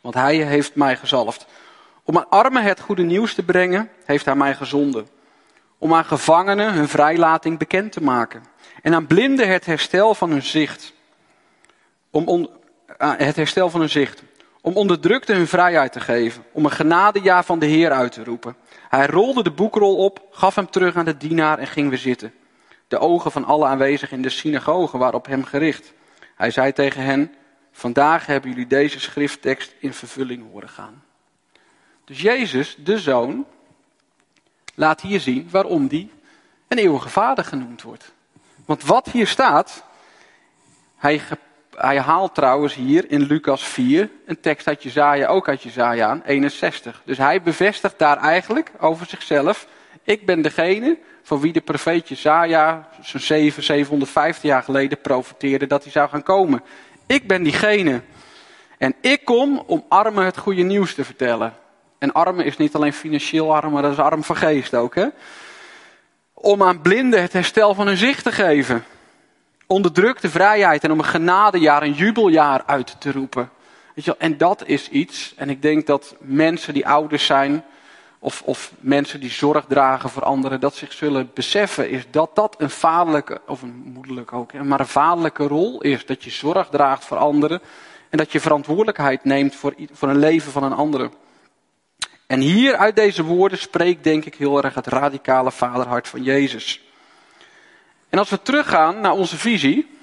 want 0.00 0.14
hij 0.14 0.36
heeft 0.36 0.74
mij 0.74 0.96
gezalfd. 0.96 1.46
Om 2.02 2.16
aan 2.16 2.28
armen 2.28 2.62
het 2.62 2.80
goede 2.80 3.02
nieuws 3.02 3.34
te 3.34 3.42
brengen, 3.42 3.90
heeft 4.04 4.24
hij 4.24 4.36
mij 4.36 4.54
gezonden. 4.54 5.08
Om 5.78 5.94
aan 5.94 6.04
gevangenen 6.04 6.72
hun 6.72 6.88
vrijlating 6.88 7.58
bekend 7.58 7.92
te 7.92 8.02
maken. 8.02 8.42
En 8.82 8.94
aan 8.94 9.06
blinden 9.06 9.48
het 9.48 9.66
herstel 9.66 10.14
van 10.14 10.30
hun 10.30 10.42
zicht. 10.42 10.92
Om 12.10 12.28
on, 12.28 12.50
het 12.98 13.36
herstel 13.36 13.70
van 13.70 13.80
hun 13.80 13.88
zicht. 13.88 14.22
Om 14.60 14.76
onderdrukten 14.76 15.36
hun 15.36 15.46
vrijheid 15.46 15.92
te 15.92 16.00
geven. 16.00 16.44
Om 16.52 16.64
een 16.64 16.70
genadejaar 16.70 17.44
van 17.44 17.58
de 17.58 17.66
Heer 17.66 17.90
uit 17.90 18.12
te 18.12 18.24
roepen. 18.24 18.56
Hij 18.88 19.06
rolde 19.06 19.42
de 19.42 19.50
boekrol 19.50 19.96
op, 19.96 20.26
gaf 20.30 20.54
hem 20.54 20.70
terug 20.70 20.96
aan 20.96 21.04
de 21.04 21.16
dienaar 21.16 21.58
en 21.58 21.66
ging 21.66 21.88
weer 21.88 21.98
zitten. 21.98 22.34
De 22.88 22.98
ogen 22.98 23.30
van 23.30 23.44
alle 23.44 23.66
aanwezigen 23.66 24.16
in 24.16 24.22
de 24.22 24.28
synagoge 24.28 24.98
waren 24.98 25.18
op 25.18 25.26
hem 25.26 25.44
gericht. 25.44 25.92
Hij 26.34 26.50
zei 26.50 26.72
tegen 26.72 27.02
hen: 27.02 27.34
Vandaag 27.72 28.26
hebben 28.26 28.50
jullie 28.50 28.66
deze 28.66 29.00
schrifttekst 29.00 29.74
in 29.78 29.92
vervulling 29.92 30.50
horen 30.50 30.68
gaan. 30.68 31.04
Dus 32.04 32.20
Jezus, 32.20 32.76
de 32.78 32.98
zoon, 32.98 33.46
laat 34.74 35.00
hier 35.00 35.20
zien 35.20 35.48
waarom 35.50 35.88
die 35.88 36.10
een 36.68 36.78
eeuwige 36.78 37.08
vader 37.08 37.44
genoemd 37.44 37.82
wordt. 37.82 38.12
Want 38.64 38.84
wat 38.84 39.06
hier 39.06 39.26
staat, 39.26 39.84
hij, 40.96 41.20
hij 41.76 42.00
haalt 42.00 42.34
trouwens 42.34 42.74
hier 42.74 43.10
in 43.10 43.22
Lucas 43.22 43.64
4 43.64 44.10
een 44.26 44.40
tekst 44.40 44.66
uit 44.66 44.82
Jezaja, 44.82 45.28
ook 45.28 45.48
uit 45.48 45.62
Jezaja 45.62 46.08
aan, 46.08 46.22
61. 46.26 47.02
Dus 47.04 47.18
hij 47.18 47.42
bevestigt 47.42 47.98
daar 47.98 48.18
eigenlijk 48.18 48.70
over 48.80 49.06
zichzelf, 49.06 49.66
ik 50.02 50.26
ben 50.26 50.42
degene 50.42 50.98
van 51.22 51.40
wie 51.40 51.52
de 51.52 51.60
profeet 51.60 52.08
Jezaja 52.08 52.88
zo'n 53.00 53.20
7, 53.20 53.62
750 53.62 54.42
jaar 54.42 54.62
geleden 54.62 55.00
profeteerde 55.00 55.66
dat 55.66 55.82
hij 55.82 55.92
zou 55.92 56.08
gaan 56.08 56.22
komen. 56.22 56.62
Ik 57.06 57.26
ben 57.26 57.42
diegene. 57.42 58.00
En 58.78 58.94
ik 59.00 59.24
kom 59.24 59.62
om 59.66 59.84
armen 59.88 60.24
het 60.24 60.38
goede 60.38 60.62
nieuws 60.62 60.94
te 60.94 61.04
vertellen. 61.04 61.54
En 61.98 62.12
armen 62.12 62.44
is 62.44 62.56
niet 62.56 62.74
alleen 62.74 62.92
financieel 62.92 63.54
arm, 63.54 63.72
maar 63.72 63.82
dat 63.82 63.92
is 63.92 63.98
arm 63.98 64.24
van 64.24 64.36
geest 64.36 64.74
ook. 64.74 64.94
Hè? 64.94 65.06
Om 66.34 66.62
aan 66.62 66.80
blinden 66.80 67.22
het 67.22 67.32
herstel 67.32 67.74
van 67.74 67.86
hun 67.86 67.96
zicht 67.96 68.22
te 68.22 68.32
geven. 68.32 68.84
Onderdrukte 69.66 70.30
vrijheid 70.30 70.84
en 70.84 70.92
om 70.92 70.98
een 70.98 71.04
genadejaar, 71.04 71.82
een 71.82 71.92
jubeljaar 71.92 72.62
uit 72.66 73.00
te 73.00 73.12
roepen. 73.12 73.50
Weet 73.94 74.04
je 74.04 74.10
wel? 74.10 74.28
En 74.28 74.36
dat 74.36 74.62
is 74.66 74.88
iets, 74.88 75.34
en 75.36 75.50
ik 75.50 75.62
denk 75.62 75.86
dat 75.86 76.16
mensen 76.20 76.74
die 76.74 76.88
ouders 76.88 77.26
zijn, 77.26 77.64
of, 78.18 78.42
of 78.44 78.72
mensen 78.78 79.20
die 79.20 79.30
zorg 79.30 79.64
dragen 79.68 80.10
voor 80.10 80.22
anderen, 80.22 80.60
dat 80.60 80.74
zich 80.74 80.92
zullen 80.92 81.30
beseffen, 81.34 81.90
is 81.90 82.06
dat 82.10 82.30
dat 82.34 82.54
een 82.58 82.70
vaderlijke, 82.70 83.40
of 83.46 83.62
een 83.62 83.82
moederlijke 83.94 84.34
ook, 84.34 84.52
maar 84.52 84.80
een 84.80 84.86
vaderlijke 84.86 85.46
rol 85.46 85.80
is. 85.80 86.06
Dat 86.06 86.24
je 86.24 86.30
zorg 86.30 86.68
draagt 86.68 87.04
voor 87.04 87.16
anderen 87.16 87.60
en 88.10 88.18
dat 88.18 88.32
je 88.32 88.40
verantwoordelijkheid 88.40 89.24
neemt 89.24 89.54
voor, 89.54 89.74
voor 89.92 90.08
een 90.08 90.18
leven 90.18 90.52
van 90.52 90.62
een 90.62 90.72
andere. 90.72 91.10
En 92.26 92.40
hier 92.40 92.76
uit 92.76 92.96
deze 92.96 93.22
woorden 93.22 93.58
spreekt 93.58 94.04
denk 94.04 94.24
ik 94.24 94.34
heel 94.34 94.62
erg 94.62 94.74
het 94.74 94.86
radicale 94.86 95.50
vaderhart 95.50 96.08
van 96.08 96.22
Jezus. 96.22 96.85
En 98.16 98.22
als 98.22 98.30
we 98.30 98.42
teruggaan 98.42 99.00
naar 99.00 99.12
onze 99.12 99.36
visie. 99.36 99.98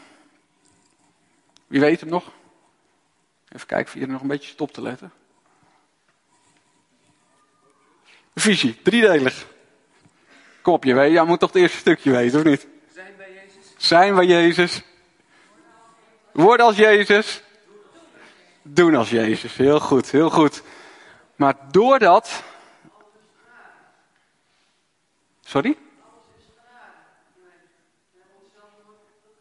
Wie 1.68 1.80
weet 1.80 2.00
hem 2.00 2.10
nog? 2.10 2.32
Even 3.50 3.68
kijken 3.68 3.88
of 3.88 3.94
je 3.94 4.06
er 4.06 4.12
nog 4.12 4.22
een 4.22 4.28
beetje 4.28 4.50
stop 4.50 4.72
te 4.72 4.82
letten. 4.82 5.12
Visie, 8.36 8.82
driedelig. 8.82 9.48
Kom 10.62 10.74
op, 10.74 10.84
je 10.84 10.94
weet, 10.94 11.12
jij 11.12 11.26
moet 11.26 11.40
toch 11.40 11.52
het 11.52 11.62
eerste 11.62 11.78
stukje 11.78 12.12
weten, 12.12 12.40
of 12.40 12.46
niet? 12.46 12.68
Zijn 12.94 13.14
bij 13.18 13.34
Jezus. 13.34 13.88
Zijn 13.88 14.16
bij 14.16 14.26
Jezus. 14.26 14.82
Worden 16.32 16.66
als 16.66 16.76
Jezus. 16.76 17.42
Doen 18.62 18.96
als 18.96 19.10
Jezus. 19.10 19.56
Heel 19.56 19.80
goed, 19.80 20.12
heel 20.12 20.30
goed. 20.30 20.62
Maar 21.36 21.56
doordat. 21.72 22.44
Sorry? 25.42 25.78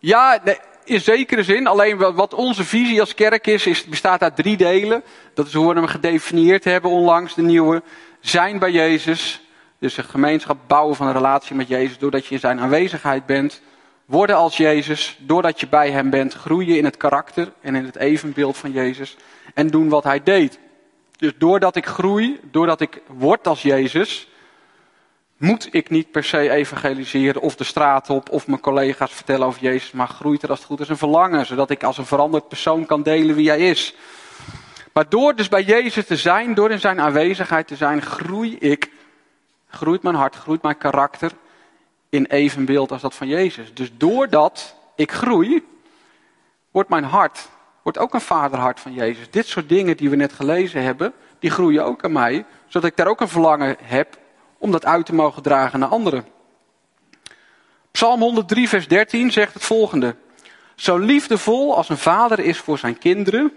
Ja, 0.04 0.42
in 0.84 1.00
zekere 1.00 1.42
zin. 1.42 1.66
Alleen 1.66 1.96
wat 1.96 2.34
onze 2.34 2.64
visie 2.64 3.00
als 3.00 3.14
kerk 3.14 3.46
is, 3.46 3.66
is 3.66 3.84
bestaat 3.84 4.22
uit 4.22 4.36
drie 4.36 4.56
delen. 4.56 5.02
Dat 5.34 5.46
is 5.46 5.52
hoe 5.52 5.68
we 5.68 5.74
hem 5.74 5.86
gedefinieerd 5.86 6.64
hebben 6.64 6.90
onlangs, 6.90 7.34
de 7.34 7.42
nieuwe. 7.42 7.82
Zijn 8.20 8.58
bij 8.58 8.70
Jezus. 8.70 9.40
Dus 9.78 9.96
een 9.96 10.04
gemeenschap 10.04 10.58
bouwen 10.66 10.96
van 10.96 11.06
een 11.06 11.12
relatie 11.12 11.56
met 11.56 11.68
Jezus. 11.68 11.98
Doordat 11.98 12.26
je 12.26 12.34
in 12.34 12.40
zijn 12.40 12.60
aanwezigheid 12.60 13.26
bent. 13.26 13.60
Worden 14.04 14.36
als 14.36 14.56
Jezus. 14.56 15.18
Doordat 15.20 15.60
je 15.60 15.68
bij 15.68 15.90
hem 15.90 16.10
bent. 16.10 16.34
Groeien 16.34 16.76
in 16.76 16.84
het 16.84 16.96
karakter 16.96 17.52
en 17.60 17.74
in 17.74 17.84
het 17.84 17.96
evenbeeld 17.96 18.56
van 18.56 18.72
Jezus. 18.72 19.16
En 19.54 19.66
doen 19.66 19.88
wat 19.88 20.04
hij 20.04 20.22
deed. 20.22 20.58
Dus 21.16 21.32
doordat 21.38 21.76
ik 21.76 21.86
groei, 21.86 22.40
doordat 22.50 22.80
ik 22.80 23.02
word 23.06 23.46
als 23.46 23.62
Jezus, 23.62 24.28
moet 25.42 25.68
ik 25.70 25.90
niet 25.90 26.10
per 26.10 26.24
se 26.24 26.50
evangeliseren 26.50 27.42
of 27.42 27.56
de 27.56 27.64
straat 27.64 28.10
op 28.10 28.30
of 28.30 28.46
mijn 28.46 28.60
collega's 28.60 29.12
vertellen 29.12 29.46
over 29.46 29.60
Jezus, 29.60 29.90
maar 29.90 30.08
groeit 30.08 30.42
er 30.42 30.48
als 30.48 30.58
het 30.58 30.68
goed 30.68 30.80
is 30.80 30.88
een 30.88 30.96
verlangen, 30.96 31.46
zodat 31.46 31.70
ik 31.70 31.82
als 31.82 31.98
een 31.98 32.06
veranderd 32.06 32.48
persoon 32.48 32.86
kan 32.86 33.02
delen 33.02 33.34
wie 33.34 33.48
hij 33.48 33.68
is. 33.68 33.94
Maar 34.92 35.08
door 35.08 35.34
dus 35.34 35.48
bij 35.48 35.62
Jezus 35.62 36.06
te 36.06 36.16
zijn, 36.16 36.54
door 36.54 36.70
in 36.70 36.80
zijn 36.80 37.00
aanwezigheid 37.00 37.66
te 37.66 37.76
zijn, 37.76 38.02
groei 38.02 38.56
ik, 38.58 38.90
groeit 39.68 40.02
mijn 40.02 40.14
hart, 40.14 40.34
groeit 40.34 40.62
mijn 40.62 40.78
karakter 40.78 41.32
in 42.08 42.26
evenbeeld 42.26 42.92
als 42.92 43.02
dat 43.02 43.14
van 43.14 43.28
Jezus. 43.28 43.74
Dus 43.74 43.90
doordat 43.96 44.76
ik 44.96 45.12
groei, 45.12 45.64
wordt 46.70 46.88
mijn 46.88 47.04
hart 47.04 47.48
wordt 47.82 47.98
ook 47.98 48.14
een 48.14 48.20
vaderhart 48.20 48.80
van 48.80 48.92
Jezus. 48.92 49.30
Dit 49.30 49.46
soort 49.46 49.68
dingen 49.68 49.96
die 49.96 50.10
we 50.10 50.16
net 50.16 50.32
gelezen 50.32 50.82
hebben, 50.82 51.12
die 51.38 51.50
groeien 51.50 51.84
ook 51.84 52.04
aan 52.04 52.12
mij, 52.12 52.44
zodat 52.66 52.90
ik 52.90 52.96
daar 52.96 53.06
ook 53.06 53.20
een 53.20 53.28
verlangen 53.28 53.76
heb 53.82 54.20
om 54.62 54.70
dat 54.70 54.84
uit 54.84 55.06
te 55.06 55.14
mogen 55.14 55.42
dragen 55.42 55.78
naar 55.78 55.88
anderen. 55.88 56.24
Psalm 57.90 58.20
103, 58.20 58.68
vers 58.68 58.88
13 58.88 59.32
zegt 59.32 59.54
het 59.54 59.64
volgende. 59.64 60.16
Zo 60.74 60.98
liefdevol 60.98 61.76
als 61.76 61.88
een 61.88 61.98
vader 61.98 62.38
is 62.38 62.58
voor 62.58 62.78
zijn 62.78 62.98
kinderen, 62.98 63.52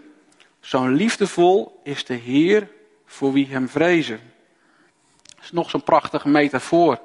zo 0.60 0.88
liefdevol 0.88 1.80
is 1.84 2.06
de 2.06 2.14
Heer 2.14 2.68
voor 3.06 3.34
wie 3.34 3.48
hem 3.48 3.70
vrezen. 3.70 4.20
Dat 5.36 5.44
is 5.44 5.52
nog 5.52 5.70
zo'n 5.70 5.84
prachtige 5.84 6.30
metafoor. 6.30 7.00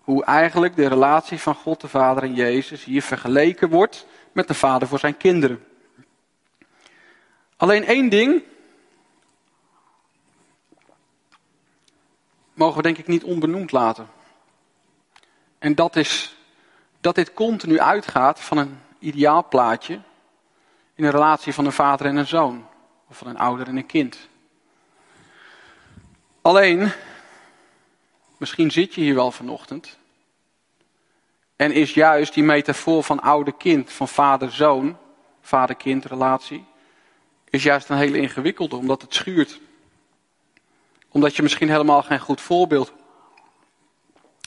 Hoe 0.00 0.24
eigenlijk 0.24 0.76
de 0.76 0.88
relatie 0.88 1.40
van 1.40 1.54
God 1.54 1.80
de 1.80 1.88
Vader 1.88 2.22
en 2.22 2.34
Jezus 2.34 2.84
hier 2.84 3.02
vergeleken 3.02 3.68
wordt 3.68 4.06
met 4.32 4.48
de 4.48 4.54
Vader 4.54 4.88
voor 4.88 4.98
zijn 4.98 5.16
kinderen. 5.16 5.64
Alleen 7.56 7.84
één 7.84 8.08
ding 8.08 8.42
mogen 12.56 12.76
we 12.76 12.82
denk 12.82 12.98
ik 12.98 13.06
niet 13.06 13.24
onbenoemd 13.24 13.72
laten. 13.72 14.08
En 15.58 15.74
dat 15.74 15.96
is 15.96 16.36
dat 17.00 17.14
dit 17.14 17.32
continu 17.32 17.80
uitgaat 17.80 18.40
van 18.40 18.58
een 18.58 18.78
ideaalplaatje 18.98 20.00
in 20.94 21.04
een 21.04 21.10
relatie 21.10 21.54
van 21.54 21.64
een 21.66 21.72
vader 21.72 22.06
en 22.06 22.16
een 22.16 22.26
zoon. 22.26 22.66
Of 23.08 23.16
van 23.16 23.26
een 23.26 23.38
ouder 23.38 23.68
en 23.68 23.76
een 23.76 23.86
kind. 23.86 24.28
Alleen, 26.42 26.92
misschien 28.36 28.70
zit 28.70 28.94
je 28.94 29.00
hier 29.00 29.14
wel 29.14 29.30
vanochtend. 29.30 29.98
En 31.56 31.72
is 31.72 31.94
juist 31.94 32.34
die 32.34 32.44
metafoor 32.44 33.04
van 33.04 33.20
oude-kind, 33.20 33.92
van 33.92 34.08
vader-zoon, 34.08 34.96
vader-kind 35.40 36.04
relatie, 36.04 36.64
is 37.50 37.62
juist 37.62 37.88
een 37.88 37.96
hele 37.96 38.18
ingewikkelde, 38.18 38.76
omdat 38.76 39.02
het 39.02 39.14
schuurt. 39.14 39.60
Omdat 41.16 41.36
je 41.36 41.42
misschien 41.42 41.70
helemaal 41.70 42.02
geen 42.02 42.20
goed 42.20 42.40
voorbeeld 42.40 42.92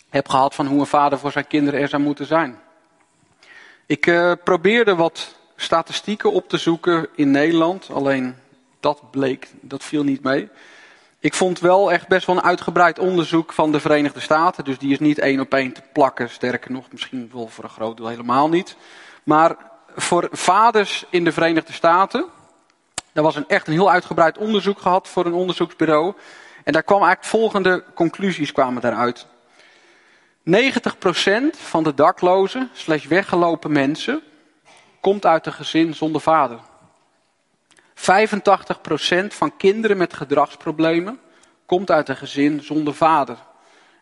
hebt 0.09 0.29
gehad 0.29 0.55
van 0.55 0.65
hoe 0.65 0.79
een 0.79 0.85
vader 0.85 1.19
voor 1.19 1.31
zijn 1.31 1.47
kinderen 1.47 1.79
er 1.79 1.87
zou 1.87 2.01
moeten 2.01 2.25
zijn. 2.25 2.59
Ik 3.85 4.05
uh, 4.05 4.31
probeerde 4.43 4.95
wat 4.95 5.35
statistieken 5.55 6.31
op 6.31 6.49
te 6.49 6.57
zoeken 6.57 7.07
in 7.15 7.31
Nederland, 7.31 7.89
alleen 7.93 8.35
dat 8.79 9.11
bleek, 9.11 9.47
dat 9.61 9.83
viel 9.83 10.03
niet 10.03 10.23
mee. 10.23 10.49
Ik 11.19 11.33
vond 11.33 11.59
wel 11.59 11.91
echt 11.91 12.07
best 12.07 12.25
wel 12.25 12.35
een 12.35 12.43
uitgebreid 12.43 12.99
onderzoek 12.99 13.53
van 13.53 13.71
de 13.71 13.79
Verenigde 13.79 14.19
Staten. 14.19 14.63
Dus 14.63 14.77
die 14.77 14.91
is 14.91 14.99
niet 14.99 15.19
één 15.19 15.39
op 15.39 15.53
één 15.53 15.73
te 15.73 15.81
plakken. 15.93 16.29
Sterker 16.29 16.71
nog, 16.71 16.91
misschien 16.91 17.29
wel 17.33 17.47
voor 17.47 17.63
een 17.63 17.69
groot 17.69 17.97
deel 17.97 18.07
helemaal 18.07 18.49
niet. 18.49 18.75
Maar 19.23 19.55
voor 19.95 20.27
vaders 20.31 21.05
in 21.09 21.23
de 21.23 21.31
Verenigde 21.31 21.73
Staten 21.73 22.25
er 23.13 23.23
was 23.23 23.35
een 23.35 23.47
echt 23.47 23.67
een 23.67 23.73
heel 23.73 23.91
uitgebreid 23.91 24.37
onderzoek 24.37 24.79
gehad 24.79 25.07
voor 25.07 25.25
een 25.25 25.33
onderzoeksbureau. 25.33 26.13
En 26.69 26.75
daar 26.75 26.83
kwam 26.83 27.03
eigenlijk 27.03 27.29
volgende 27.29 27.83
conclusies 27.93 28.51
kwamen 28.51 28.81
daaruit. 28.81 29.25
90% 30.49 30.51
van 31.51 31.83
de 31.83 31.93
daklozen 31.93 32.69
slash 32.73 33.05
weggelopen 33.05 33.71
mensen 33.71 34.21
komt 34.99 35.25
uit 35.25 35.45
een 35.45 35.53
gezin 35.53 35.93
zonder 35.93 36.21
vader. 36.21 36.59
85% 37.95 39.27
van 39.27 39.57
kinderen 39.57 39.97
met 39.97 40.13
gedragsproblemen 40.13 41.19
komt 41.65 41.91
uit 41.91 42.09
een 42.09 42.17
gezin 42.17 42.63
zonder 42.63 42.93
vader. 42.93 43.37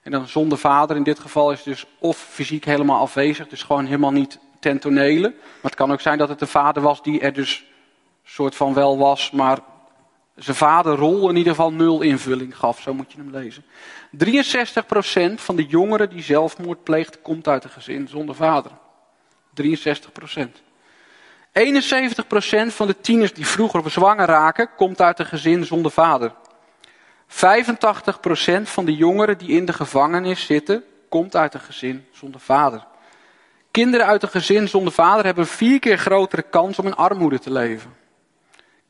En 0.02 0.12
dan 0.12 0.28
zonder 0.28 0.58
vader 0.58 0.96
in 0.96 1.04
dit 1.04 1.20
geval 1.20 1.52
is 1.52 1.64
dus 1.64 1.86
of 2.00 2.18
fysiek 2.18 2.66
helemaal 2.66 3.00
afwezig, 3.00 3.48
dus 3.48 3.64
gewoon 3.64 3.86
helemaal 3.86 4.12
niet 4.12 4.40
ten. 4.60 4.80
Maar 4.84 5.32
het 5.62 5.76
kan 5.76 5.92
ook 5.92 6.02
zijn 6.02 6.18
dat 6.18 6.30
het 6.30 6.42
een 6.42 6.48
vader 6.48 6.84
was 6.84 7.02
die 7.02 7.20
er 7.20 7.34
dus 7.34 7.66
soort 8.24 8.56
van 8.56 8.74
wel 8.74 8.98
was, 8.98 9.32
maar 9.32 9.60
zijn 10.38 10.56
vaderrol 10.58 11.30
in 11.30 11.36
ieder 11.36 11.52
geval 11.56 11.72
nul 11.72 12.02
invulling 12.02 12.58
gaf. 12.58 12.82
Zo 12.82 12.94
moet 12.94 13.12
je 13.12 13.18
hem 13.18 13.32
lezen. 13.32 13.66
63% 14.12 15.34
van 15.36 15.56
de 15.56 15.66
jongeren 15.66 16.10
die 16.10 16.24
zelfmoord 16.24 16.84
pleegt, 16.84 17.22
komt 17.22 17.48
uit 17.48 17.64
een 17.64 17.70
gezin 17.70 18.08
zonder 18.08 18.36
vader. 18.36 18.72
63%. 19.62 19.64
71% 21.54 22.68
van 22.68 22.88
de 22.88 22.96
tieners 23.02 23.34
die 23.34 23.48
vroeger 23.48 23.92
zwanger 23.92 24.26
raken, 24.26 24.70
komt 24.76 25.02
uit 25.02 25.20
een 25.20 25.26
gezin 25.26 25.66
zonder 25.66 25.92
vader. 25.92 26.32
85% 27.28 27.34
van 28.64 28.86
de 28.86 28.96
jongeren 28.96 29.38
die 29.38 29.50
in 29.50 29.66
de 29.66 29.74
gevangenis 29.74 30.46
zitten, 30.46 30.84
komt 31.10 31.36
uit 31.36 31.54
een 31.54 31.60
gezin 31.60 32.06
zonder 32.12 32.42
vader. 32.42 32.86
Kinderen 33.72 34.06
uit 34.06 34.24
een 34.24 34.30
gezin 34.30 34.68
zonder 34.68 34.94
vader 34.94 35.26
hebben 35.26 35.48
vier 35.48 35.80
keer 35.80 35.98
grotere 35.98 36.42
kans 36.42 36.80
om 36.80 36.86
in 36.86 36.96
armoede 36.96 37.40
te 37.40 37.52
leven. 37.52 37.96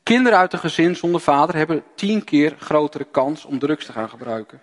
Kinderen 0.08 0.38
uit 0.38 0.52
een 0.52 0.58
gezin 0.58 0.96
zonder 0.96 1.20
vader 1.20 1.56
hebben 1.56 1.82
tien 1.94 2.24
keer 2.24 2.54
grotere 2.58 3.06
kans 3.10 3.44
om 3.44 3.58
drugs 3.58 3.86
te 3.86 3.92
gaan 3.92 4.08
gebruiken. 4.08 4.60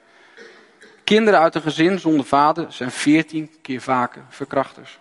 Kinderen 1.03 1.39
uit 1.39 1.55
een 1.55 1.61
gezin 1.61 1.99
zonder 1.99 2.25
vader 2.25 2.65
zijn 2.69 2.91
veertien 2.91 3.51
keer 3.61 3.81
vaker 3.81 4.21
verkrachters. 4.29 4.99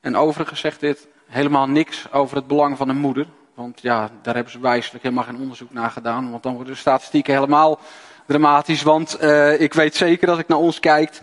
En 0.00 0.16
overigens 0.16 0.60
zegt 0.60 0.80
dit 0.80 1.08
helemaal 1.26 1.66
niks 1.66 2.12
over 2.12 2.36
het 2.36 2.46
belang 2.46 2.76
van 2.76 2.88
een 2.88 2.96
moeder. 2.96 3.26
Want 3.54 3.80
ja, 3.80 4.10
daar 4.22 4.34
hebben 4.34 4.52
ze 4.52 4.60
wijselijk 4.60 5.02
helemaal 5.02 5.24
geen 5.24 5.40
onderzoek 5.40 5.72
naar 5.72 5.90
gedaan. 5.90 6.30
Want 6.30 6.42
dan 6.42 6.54
worden 6.54 6.72
de 6.72 6.78
statistieken 6.78 7.34
helemaal 7.34 7.80
dramatisch. 8.26 8.82
Want 8.82 9.22
uh, 9.22 9.60
ik 9.60 9.74
weet 9.74 9.96
zeker 9.96 10.30
als 10.30 10.38
ik 10.38 10.48
naar 10.48 10.58
ons 10.58 10.80
kijk. 10.80 11.20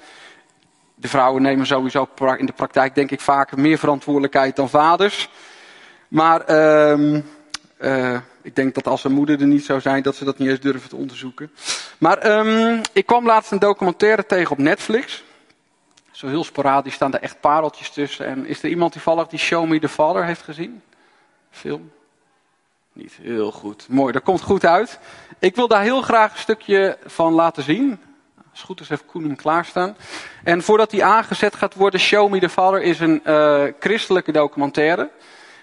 De 0.95 1.07
vrouwen 1.07 1.41
nemen 1.41 1.65
sowieso 1.65 2.09
in 2.37 2.45
de 2.45 2.53
praktijk 2.53 2.95
denk 2.95 3.11
ik 3.11 3.21
vaker 3.21 3.59
meer 3.59 3.77
verantwoordelijkheid 3.77 4.55
dan 4.55 4.69
vaders. 4.69 5.29
Maar 6.07 6.49
uh, 6.49 7.21
uh, 7.79 8.17
ik 8.41 8.55
denk 8.55 8.75
dat 8.75 8.87
als 8.87 9.03
een 9.03 9.11
moeder 9.11 9.39
er 9.39 9.47
niet 9.47 9.65
zou 9.65 9.81
zijn, 9.81 10.03
dat 10.03 10.15
ze 10.15 10.25
dat 10.25 10.37
niet 10.37 10.49
eens 10.49 10.59
durven 10.59 10.89
te 10.89 10.95
onderzoeken. 10.95 11.51
Maar 11.97 12.37
um, 12.37 12.81
ik 12.93 13.05
kwam 13.05 13.25
laatst 13.25 13.51
een 13.51 13.59
documentaire 13.59 14.25
tegen 14.25 14.51
op 14.51 14.57
Netflix. 14.57 15.23
Zo 16.11 16.27
heel 16.27 16.43
sporadisch 16.43 16.93
staan 16.93 17.13
er 17.13 17.21
echt 17.21 17.39
pareltjes 17.39 17.89
tussen. 17.89 18.25
En 18.25 18.45
is 18.45 18.63
er 18.63 18.69
iemand 18.69 18.91
toevallig 18.91 19.27
die 19.27 19.39
Show 19.39 19.67
Me 19.67 19.79
the 19.79 19.89
Father 19.89 20.25
heeft 20.25 20.41
gezien? 20.41 20.81
Film? 21.51 21.91
Niet 22.93 23.17
heel 23.21 23.51
goed. 23.51 23.85
Mooi, 23.89 24.13
dat 24.13 24.23
komt 24.23 24.41
goed 24.41 24.65
uit. 24.65 24.99
Ik 25.39 25.55
wil 25.55 25.67
daar 25.67 25.81
heel 25.81 26.01
graag 26.01 26.31
een 26.31 26.39
stukje 26.39 26.97
van 27.05 27.33
laten 27.33 27.63
zien. 27.63 27.99
Als 28.35 28.45
het 28.51 28.61
goed 28.61 28.79
is, 28.79 28.89
heeft 28.89 29.05
Koen 29.05 29.23
hem 29.23 29.35
klaarstaan. 29.35 29.97
En 30.43 30.63
voordat 30.63 30.89
die 30.89 31.03
aangezet 31.03 31.55
gaat 31.55 31.73
worden, 31.73 31.99
Show 31.99 32.31
Me 32.31 32.39
the 32.39 32.49
Father 32.49 32.81
is 32.81 32.99
een 32.99 33.21
uh, 33.25 33.63
christelijke 33.79 34.31
documentaire. 34.31 35.09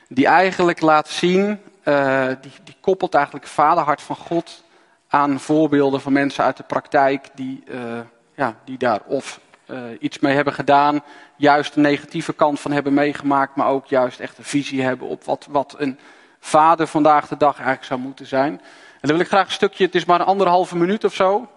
Die 0.08 0.26
eigenlijk 0.26 0.80
laat 0.80 1.08
zien 1.08 1.60
uh, 1.84 2.26
die, 2.40 2.52
die, 2.64 2.76
koppelt 2.80 3.14
eigenlijk 3.14 3.46
vaderhart 3.46 4.02
van 4.02 4.16
God 4.16 4.64
aan 5.08 5.40
voorbeelden 5.40 6.00
van 6.00 6.12
mensen 6.12 6.44
uit 6.44 6.56
de 6.56 6.62
praktijk 6.62 7.28
die, 7.34 7.62
uh, 7.66 8.00
ja, 8.34 8.56
die 8.64 8.78
daar 8.78 9.00
of 9.06 9.40
uh, 9.66 9.78
iets 9.98 10.18
mee 10.18 10.34
hebben 10.34 10.52
gedaan, 10.52 11.02
juist 11.36 11.74
de 11.74 11.80
negatieve 11.80 12.32
kant 12.32 12.60
van 12.60 12.72
hebben 12.72 12.94
meegemaakt, 12.94 13.56
maar 13.56 13.68
ook 13.68 13.86
juist 13.86 14.20
echt 14.20 14.38
een 14.38 14.44
visie 14.44 14.82
hebben 14.82 15.08
op 15.08 15.24
wat, 15.24 15.46
wat 15.50 15.74
een 15.78 15.98
vader 16.40 16.86
vandaag 16.86 17.28
de 17.28 17.36
dag 17.36 17.54
eigenlijk 17.54 17.84
zou 17.84 18.00
moeten 18.00 18.26
zijn. 18.26 18.52
En 18.52 19.08
dan 19.08 19.10
wil 19.10 19.20
ik 19.20 19.26
graag 19.26 19.46
een 19.46 19.52
stukje, 19.52 19.84
het 19.84 19.94
is 19.94 20.04
maar 20.04 20.20
een 20.20 20.26
anderhalve 20.26 20.76
minuut 20.76 21.04
of 21.04 21.14
zo, 21.14 21.48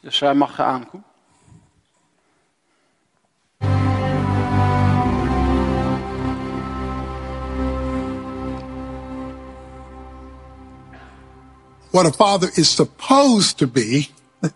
dus 0.00 0.20
hij 0.20 0.34
mag 0.34 0.60
aankomen. 0.60 1.13
What 11.94 12.06
a 12.06 12.10
father 12.12 12.48
is 12.56 12.68
supposed 12.68 13.56
to 13.60 13.68
be 13.68 14.08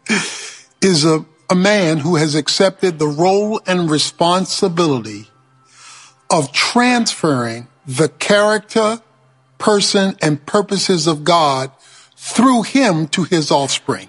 is 0.82 1.04
a, 1.04 1.24
a 1.48 1.54
man 1.54 1.98
who 1.98 2.16
has 2.16 2.34
accepted 2.34 2.98
the 2.98 3.06
role 3.06 3.60
and 3.64 3.88
responsibility 3.88 5.28
of 6.30 6.50
transferring 6.50 7.68
the 7.86 8.08
character, 8.08 9.00
person, 9.56 10.16
and 10.20 10.44
purposes 10.46 11.06
of 11.06 11.22
God 11.22 11.70
through 12.16 12.62
him 12.62 13.06
to 13.06 13.22
his 13.22 13.52
offspring. 13.52 14.08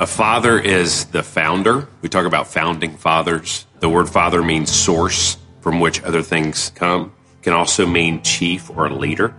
A 0.00 0.06
father 0.06 0.58
is 0.58 1.04
the 1.06 1.22
founder. 1.22 1.88
We 2.00 2.08
talk 2.08 2.24
about 2.24 2.46
founding 2.46 2.96
fathers. 2.96 3.66
The 3.80 3.90
word 3.90 4.08
father 4.08 4.42
means 4.42 4.72
source 4.72 5.36
from 5.60 5.78
which 5.78 6.02
other 6.04 6.22
things 6.22 6.72
come. 6.74 7.12
It 7.38 7.42
can 7.42 7.52
also 7.52 7.86
mean 7.86 8.22
chief 8.22 8.70
or 8.70 8.88
leader. 8.88 9.34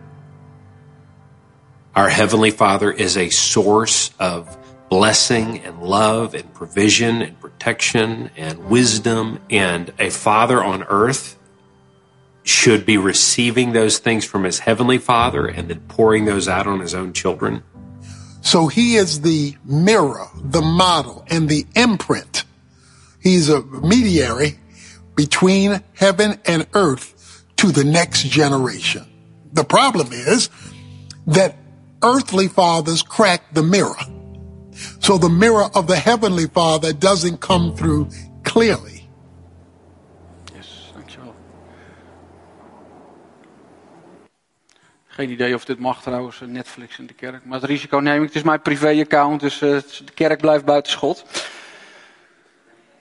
Our 2.00 2.08
Heavenly 2.08 2.52
Father 2.52 2.90
is 2.94 3.18
a 3.18 3.30
source 3.30 4.12
of 4.20 4.58
blessing 4.88 5.60
and 5.66 5.84
love 5.84 6.34
and 6.34 6.54
provision 6.54 7.22
and 7.22 7.38
protection 7.42 8.32
and 8.38 8.70
wisdom. 8.70 9.42
And 9.50 9.92
a 10.00 10.10
father 10.10 10.64
on 10.64 10.84
earth 10.84 11.38
should 12.44 12.86
be 12.86 12.98
receiving 12.98 13.74
those 13.74 13.98
things 13.98 14.24
from 14.24 14.46
his 14.46 14.60
Heavenly 14.60 14.98
Father 14.98 15.46
and 15.46 15.68
then 15.68 15.82
pouring 15.90 16.24
those 16.24 16.48
out 16.48 16.68
on 16.68 16.80
his 16.80 16.96
own 16.96 17.12
children. 17.12 17.64
So 18.40 18.68
he 18.68 18.96
is 18.96 19.20
the 19.20 19.58
mirror, 19.66 20.30
the 20.42 20.62
model, 20.62 21.26
and 21.28 21.50
the 21.50 21.66
imprint. 21.76 22.46
He's 23.22 23.50
a 23.50 23.62
mediary 23.62 24.58
between 25.16 25.84
heaven 25.96 26.40
and 26.46 26.66
earth 26.74 27.44
to 27.58 27.74
the 27.74 27.84
next 27.84 28.24
generation. 28.24 29.06
The 29.52 29.66
problem 29.66 30.14
is 30.14 30.50
that 31.28 31.58
earthly 32.02 32.48
fathers 32.48 33.04
crack 33.04 33.42
the 33.54 33.64
mirror. 33.64 33.98
So 35.00 35.18
the 35.18 35.30
mirror 35.30 35.70
of 35.74 35.88
the 35.88 35.96
heavenly 35.96 36.48
father 36.48 36.94
doesn't 36.94 37.40
come 37.40 37.76
through 37.76 38.10
clearly. 38.44 39.08
Yes, 40.56 40.92
dankjewel. 40.94 41.34
Geen 45.08 45.30
idee 45.30 45.56
of 45.56 45.66
dit 45.66 45.80
mag 45.80 46.02
trouwens, 46.02 46.42
eh, 46.42 46.48
Netflix 46.48 47.00
in 47.00 47.08
de 47.08 47.14
kerk. 47.14 47.46
Maar 47.46 47.60
het 47.60 47.70
risico 47.70 47.98
neem 47.98 48.22
ik. 48.22 48.28
Het 48.28 48.36
is 48.36 48.44
mijn 48.44 48.62
privé-account, 48.62 49.40
dus 49.40 49.62
uh, 49.62 49.70
de 50.06 50.14
kerk 50.14 50.42
blijft 50.42 50.66
buiten 50.66 50.92
schot. 50.92 51.26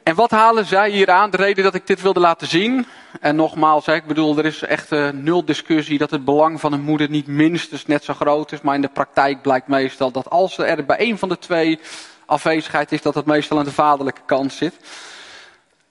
En 0.08 0.14
wat 0.14 0.30
halen 0.30 0.66
zij 0.66 0.90
hier 0.90 1.10
aan? 1.10 1.30
De 1.30 1.36
reden 1.36 1.64
dat 1.64 1.74
ik 1.74 1.86
dit 1.86 2.02
wilde 2.02 2.20
laten 2.20 2.46
zien. 2.46 2.86
En 3.20 3.36
nogmaals, 3.36 3.86
ik 3.86 4.06
bedoel, 4.06 4.38
er 4.38 4.44
is 4.44 4.62
echt 4.62 4.92
uh, 4.92 5.08
nul 5.10 5.44
discussie 5.44 5.98
dat 5.98 6.10
het 6.10 6.24
belang 6.24 6.60
van 6.60 6.72
een 6.72 6.80
moeder 6.80 7.10
niet 7.10 7.26
minstens 7.26 7.86
net 7.86 8.04
zo 8.04 8.14
groot 8.14 8.52
is. 8.52 8.60
Maar 8.60 8.74
in 8.74 8.80
de 8.80 8.88
praktijk 8.88 9.42
blijkt 9.42 9.68
meestal 9.68 10.10
dat 10.10 10.30
als 10.30 10.58
er 10.58 10.84
bij 10.84 11.00
een 11.00 11.18
van 11.18 11.28
de 11.28 11.38
twee 11.38 11.80
afwezigheid 12.26 12.92
is, 12.92 13.02
dat 13.02 13.14
het 13.14 13.26
meestal 13.26 13.58
aan 13.58 13.64
de 13.64 13.72
vaderlijke 13.72 14.20
kant 14.26 14.52
zit. 14.52 14.74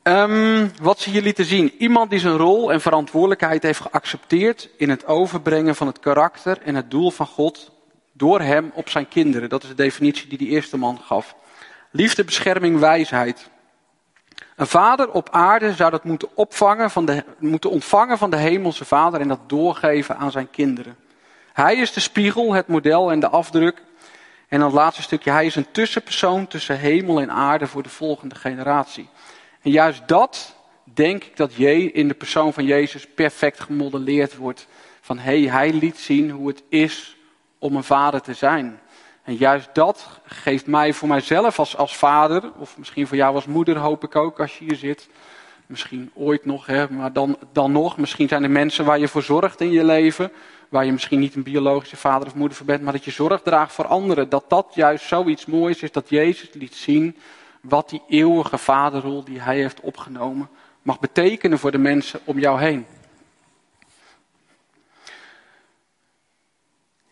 Um, 0.03 0.71
wat 0.81 0.99
ze 0.99 1.09
hier 1.09 1.21
lieten 1.21 1.45
zien. 1.45 1.73
Iemand 1.77 2.09
die 2.09 2.19
zijn 2.19 2.37
rol 2.37 2.71
en 2.71 2.81
verantwoordelijkheid 2.81 3.63
heeft 3.63 3.81
geaccepteerd 3.81 4.69
in 4.77 4.89
het 4.89 5.05
overbrengen 5.05 5.75
van 5.75 5.87
het 5.87 5.99
karakter 5.99 6.57
en 6.63 6.75
het 6.75 6.91
doel 6.91 7.11
van 7.11 7.27
God 7.27 7.71
door 8.13 8.41
hem 8.41 8.71
op 8.73 8.89
zijn 8.89 9.07
kinderen. 9.07 9.49
Dat 9.49 9.63
is 9.63 9.69
de 9.69 9.75
definitie 9.75 10.27
die 10.27 10.37
die 10.37 10.49
eerste 10.49 10.77
man 10.77 10.99
gaf. 11.05 11.35
Liefde, 11.91 12.23
bescherming, 12.23 12.79
wijsheid. 12.79 13.49
Een 14.57 14.67
vader 14.67 15.11
op 15.11 15.29
aarde 15.31 15.73
zou 15.73 15.91
dat 15.91 16.03
moeten, 16.03 16.29
opvangen 16.33 16.91
van 16.91 17.05
de, 17.05 17.23
moeten 17.39 17.69
ontvangen 17.69 18.17
van 18.17 18.29
de 18.29 18.37
hemelse 18.37 18.85
vader 18.85 19.21
en 19.21 19.27
dat 19.27 19.39
doorgeven 19.47 20.17
aan 20.17 20.31
zijn 20.31 20.49
kinderen. 20.49 20.97
Hij 21.53 21.75
is 21.75 21.93
de 21.93 21.99
spiegel, 21.99 22.53
het 22.53 22.67
model 22.67 23.11
en 23.11 23.19
de 23.19 23.29
afdruk. 23.29 23.81
En 24.47 24.59
dan 24.59 24.67
het 24.67 24.77
laatste 24.77 25.01
stukje, 25.01 25.31
hij 25.31 25.45
is 25.45 25.55
een 25.55 25.71
tussenpersoon 25.71 26.47
tussen 26.47 26.77
hemel 26.77 27.21
en 27.21 27.31
aarde 27.31 27.67
voor 27.67 27.83
de 27.83 27.89
volgende 27.89 28.35
generatie. 28.35 29.09
En 29.61 29.71
juist 29.71 30.07
dat 30.07 30.55
denk 30.83 31.23
ik 31.23 31.37
dat 31.37 31.53
je 31.53 31.91
in 31.91 32.07
de 32.07 32.13
persoon 32.13 32.53
van 32.53 32.65
Jezus 32.65 33.07
perfect 33.07 33.59
gemodelleerd 33.59 34.35
wordt. 34.35 34.67
Van 35.01 35.17
hé, 35.17 35.41
hey, 35.41 35.51
hij 35.51 35.73
liet 35.73 35.97
zien 35.97 36.29
hoe 36.29 36.47
het 36.47 36.63
is 36.69 37.17
om 37.59 37.75
een 37.75 37.83
vader 37.83 38.21
te 38.21 38.33
zijn. 38.33 38.79
En 39.27 39.35
juist 39.35 39.69
dat 39.73 40.07
geeft 40.23 40.67
mij 40.67 40.93
voor 40.93 41.07
mijzelf 41.07 41.59
als, 41.59 41.77
als 41.77 41.97
vader, 41.97 42.51
of 42.57 42.77
misschien 42.77 43.07
voor 43.07 43.17
jou 43.17 43.35
als 43.35 43.45
moeder 43.45 43.77
hoop 43.77 44.03
ik 44.03 44.15
ook 44.15 44.39
als 44.39 44.57
je 44.57 44.65
hier 44.65 44.75
zit. 44.75 45.09
Misschien 45.65 46.11
ooit 46.13 46.45
nog, 46.45 46.65
hè, 46.65 46.89
maar 46.89 47.13
dan, 47.13 47.37
dan 47.51 47.71
nog. 47.71 47.97
Misschien 47.97 48.27
zijn 48.27 48.43
er 48.43 48.49
mensen 48.49 48.85
waar 48.85 48.99
je 48.99 49.07
voor 49.07 49.23
zorgt 49.23 49.61
in 49.61 49.71
je 49.71 49.83
leven. 49.83 50.31
Waar 50.69 50.85
je 50.85 50.91
misschien 50.91 51.19
niet 51.19 51.35
een 51.35 51.43
biologische 51.43 51.97
vader 51.97 52.27
of 52.27 52.35
moeder 52.35 52.57
voor 52.57 52.65
bent, 52.65 52.81
maar 52.81 52.93
dat 52.93 53.05
je 53.05 53.11
zorg 53.11 53.41
draagt 53.41 53.73
voor 53.73 53.85
anderen. 53.85 54.29
Dat 54.29 54.45
dat 54.47 54.67
juist 54.73 55.05
zoiets 55.05 55.45
moois 55.45 55.81
is 55.81 55.91
dat 55.91 56.09
Jezus 56.09 56.49
liet 56.53 56.75
zien 56.75 57.17
wat 57.61 57.89
die 57.89 58.01
eeuwige 58.07 58.57
vaderrol 58.57 59.23
die 59.23 59.39
hij 59.39 59.57
heeft 59.57 59.79
opgenomen 59.79 60.49
mag 60.81 60.99
betekenen 60.99 61.59
voor 61.59 61.71
de 61.71 61.77
mensen 61.77 62.19
om 62.23 62.39
jou 62.39 62.59
heen. 62.59 62.85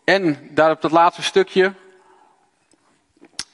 En 0.04 0.48
daar 0.50 0.70
op 0.70 0.80
dat 0.80 0.90
laatste 0.90 1.22
stukje, 1.22 1.72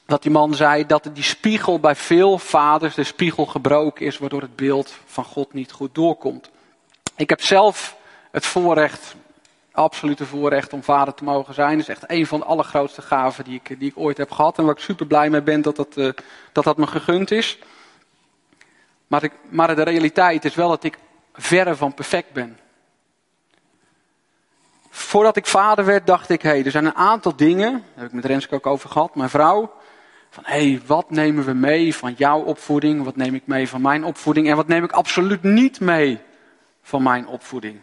dat 0.05 0.21
die 0.21 0.31
man 0.31 0.53
zei 0.53 0.85
dat 0.85 1.09
die 1.13 1.23
spiegel 1.23 1.79
bij 1.79 1.95
veel 1.95 2.37
vaders, 2.37 2.95
de 2.95 3.03
spiegel 3.03 3.45
gebroken 3.45 4.05
is, 4.05 4.17
waardoor 4.17 4.41
het 4.41 4.55
beeld 4.55 4.93
van 5.05 5.23
God 5.23 5.53
niet 5.53 5.71
goed 5.71 5.95
doorkomt. 5.95 6.49
Ik 7.15 7.29
heb 7.29 7.41
zelf 7.41 7.97
het 8.31 8.45
voorrecht, 8.45 9.15
absolute 9.71 10.25
voorrecht 10.25 10.73
om 10.73 10.83
vader 10.83 11.13
te 11.13 11.23
mogen 11.23 11.53
zijn. 11.53 11.77
Dat 11.77 11.87
is 11.87 11.95
echt 11.95 12.03
een 12.07 12.27
van 12.27 12.39
de 12.39 12.45
allergrootste 12.45 13.01
gaven 13.01 13.43
die 13.43 13.61
ik, 13.63 13.79
die 13.79 13.89
ik 13.89 13.97
ooit 13.97 14.17
heb 14.17 14.31
gehad. 14.31 14.57
En 14.57 14.65
waar 14.65 14.75
ik 14.75 14.81
super 14.81 15.05
blij 15.05 15.29
mee 15.29 15.41
ben 15.41 15.61
dat 15.61 15.75
dat, 15.75 15.97
uh, 15.97 16.11
dat, 16.51 16.63
dat 16.63 16.77
me 16.77 16.87
gegund 16.87 17.31
is. 17.31 17.59
Maar, 19.07 19.23
ik, 19.23 19.31
maar 19.49 19.75
de 19.75 19.83
realiteit 19.83 20.45
is 20.45 20.55
wel 20.55 20.69
dat 20.69 20.83
ik 20.83 20.97
verre 21.33 21.75
van 21.75 21.93
perfect 21.93 22.31
ben. 22.31 22.57
Voordat 24.89 25.35
ik 25.35 25.45
vader 25.45 25.85
werd, 25.85 26.07
dacht 26.07 26.29
ik, 26.29 26.41
hé, 26.41 26.49
hey, 26.49 26.65
er 26.65 26.71
zijn 26.71 26.85
een 26.85 26.95
aantal 26.95 27.35
dingen, 27.35 27.71
daar 27.71 27.81
heb 27.95 28.05
ik 28.05 28.13
met 28.13 28.25
Renske 28.25 28.55
ook 28.55 28.67
over 28.67 28.89
gehad, 28.89 29.15
mijn 29.15 29.29
vrouw. 29.29 29.73
Van 30.33 30.43
hé, 30.45 30.69
hey, 30.69 30.81
wat 30.85 31.09
nemen 31.09 31.45
we 31.45 31.53
mee 31.53 31.95
van 31.95 32.13
jouw 32.17 32.41
opvoeding? 32.41 33.03
Wat 33.03 33.15
neem 33.15 33.35
ik 33.35 33.47
mee 33.47 33.67
van 33.67 33.81
mijn 33.81 34.03
opvoeding? 34.03 34.49
En 34.49 34.55
wat 34.55 34.67
neem 34.67 34.83
ik 34.83 34.91
absoluut 34.91 35.43
niet 35.43 35.79
mee 35.79 36.19
van 36.81 37.03
mijn 37.03 37.27
opvoeding? 37.27 37.79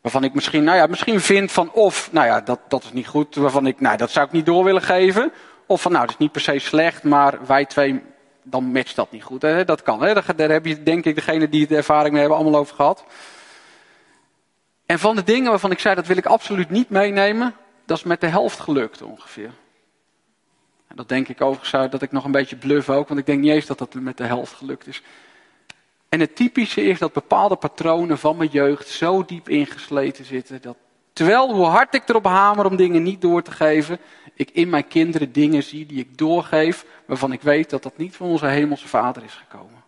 Waarvan 0.00 0.24
ik 0.24 0.34
misschien, 0.34 0.64
nou 0.64 0.76
ja, 0.76 0.86
misschien 0.86 1.20
vind 1.20 1.52
van 1.52 1.72
of, 1.72 2.12
nou 2.12 2.26
ja, 2.26 2.40
dat, 2.40 2.60
dat 2.68 2.84
is 2.84 2.92
niet 2.92 3.06
goed. 3.06 3.34
Waarvan 3.34 3.66
ik, 3.66 3.80
nou, 3.80 3.96
dat 3.96 4.10
zou 4.10 4.26
ik 4.26 4.32
niet 4.32 4.46
door 4.46 4.64
willen 4.64 4.82
geven. 4.82 5.32
Of 5.66 5.82
van, 5.82 5.92
nou, 5.92 6.04
dat 6.04 6.14
is 6.14 6.20
niet 6.20 6.32
per 6.32 6.40
se 6.40 6.58
slecht, 6.58 7.02
maar 7.02 7.46
wij 7.46 7.64
twee, 7.64 8.02
dan 8.42 8.64
matcht 8.64 8.96
dat 8.96 9.10
niet 9.10 9.22
goed. 9.24 9.42
Hè? 9.42 9.64
Dat 9.64 9.82
kan, 9.82 10.02
hè? 10.02 10.14
Daar 10.36 10.50
heb 10.50 10.66
je 10.66 10.82
denk 10.82 11.04
ik 11.04 11.14
degene 11.14 11.48
die 11.48 11.66
de 11.66 11.76
ervaring 11.76 12.10
mee 12.10 12.20
hebben 12.20 12.38
allemaal 12.38 12.60
over 12.60 12.74
gehad. 12.74 13.04
En 14.86 14.98
van 14.98 15.16
de 15.16 15.24
dingen 15.24 15.50
waarvan 15.50 15.70
ik 15.70 15.78
zei, 15.78 15.94
dat 15.94 16.06
wil 16.06 16.16
ik 16.16 16.26
absoluut 16.26 16.70
niet 16.70 16.90
meenemen, 16.90 17.54
dat 17.84 17.96
is 17.96 18.04
met 18.04 18.20
de 18.20 18.26
helft 18.26 18.60
gelukt 18.60 19.02
ongeveer. 19.02 19.50
En 20.88 20.96
dat 20.96 21.08
denk 21.08 21.28
ik 21.28 21.40
overigens 21.40 21.90
dat 21.90 22.02
ik 22.02 22.12
nog 22.12 22.24
een 22.24 22.30
beetje 22.30 22.56
bluff 22.56 22.90
ook, 22.90 23.08
want 23.08 23.20
ik 23.20 23.26
denk 23.26 23.40
niet 23.40 23.52
eens 23.52 23.66
dat 23.66 23.78
dat 23.78 23.94
met 23.94 24.16
de 24.16 24.24
helft 24.24 24.52
gelukt 24.52 24.86
is. 24.86 25.02
En 26.08 26.20
het 26.20 26.36
typische 26.36 26.82
is 26.82 26.98
dat 26.98 27.12
bepaalde 27.12 27.56
patronen 27.56 28.18
van 28.18 28.36
mijn 28.36 28.50
jeugd 28.50 28.88
zo 28.88 29.24
diep 29.24 29.48
ingesleten 29.48 30.24
zitten. 30.24 30.62
Dat 30.62 30.76
terwijl 31.12 31.54
hoe 31.54 31.64
hard 31.64 31.94
ik 31.94 32.08
erop 32.08 32.24
hamer 32.24 32.66
om 32.66 32.76
dingen 32.76 33.02
niet 33.02 33.20
door 33.20 33.42
te 33.42 33.50
geven, 33.50 33.98
ik 34.34 34.50
in 34.50 34.68
mijn 34.68 34.88
kinderen 34.88 35.32
dingen 35.32 35.62
zie 35.62 35.86
die 35.86 35.98
ik 35.98 36.18
doorgeef, 36.18 36.86
waarvan 37.04 37.32
ik 37.32 37.42
weet 37.42 37.70
dat 37.70 37.82
dat 37.82 37.96
niet 37.96 38.16
van 38.16 38.26
onze 38.26 38.46
hemelse 38.46 38.88
vader 38.88 39.24
is 39.24 39.34
gekomen. 39.34 39.82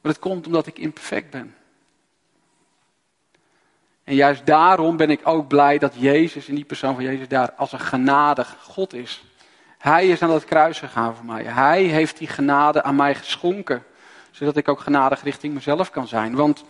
Maar 0.00 0.12
dat 0.12 0.18
komt 0.18 0.46
omdat 0.46 0.66
ik 0.66 0.78
imperfect 0.78 1.30
ben. 1.30 1.54
En 4.10 4.16
juist 4.16 4.46
daarom 4.46 4.96
ben 4.96 5.10
ik 5.10 5.20
ook 5.22 5.48
blij 5.48 5.78
dat 5.78 5.92
Jezus, 5.96 6.48
in 6.48 6.54
die 6.54 6.64
persoon 6.64 6.94
van 6.94 7.04
Jezus, 7.04 7.28
daar 7.28 7.52
als 7.52 7.72
een 7.72 7.80
genadig 7.80 8.56
God 8.60 8.94
is. 8.94 9.24
Hij 9.78 10.08
is 10.08 10.22
aan 10.22 10.28
dat 10.28 10.44
kruis 10.44 10.78
gegaan 10.78 11.16
voor 11.16 11.24
mij. 11.24 11.42
Hij 11.44 11.82
heeft 11.82 12.18
die 12.18 12.28
genade 12.28 12.82
aan 12.82 12.96
mij 12.96 13.14
geschonken 13.14 13.82
zodat 14.30 14.56
ik 14.56 14.68
ook 14.68 14.80
genadig 14.80 15.22
richting 15.22 15.54
mezelf 15.54 15.90
kan 15.90 16.08
zijn. 16.08 16.34
Want 16.34 16.64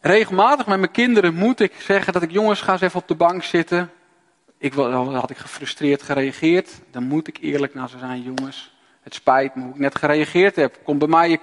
regelmatig 0.00 0.66
met 0.66 0.78
mijn 0.78 0.90
kinderen 0.90 1.34
moet 1.34 1.60
ik 1.60 1.72
zeggen 1.78 2.12
dat 2.12 2.22
ik 2.22 2.30
jongens 2.30 2.60
ga 2.60 2.72
eens 2.72 2.80
even 2.80 3.00
op 3.00 3.08
de 3.08 3.14
bank 3.14 3.42
zitten. 3.42 3.90
Ik 4.58 4.72
had 4.72 5.30
ik 5.30 5.38
gefrustreerd 5.38 6.02
gereageerd. 6.02 6.80
Dan 6.90 7.04
moet 7.04 7.28
ik 7.28 7.38
eerlijk 7.40 7.74
naar 7.74 7.88
ze 7.88 7.98
zijn, 7.98 8.22
jongens. 8.22 8.74
Het 9.02 9.14
spijt 9.14 9.54
me 9.54 9.62
hoe 9.62 9.72
ik 9.72 9.78
net 9.78 9.98
gereageerd 9.98 10.56
heb. 10.56 10.78
Kom 10.82 10.98
bij 10.98 11.08
mij, 11.08 11.40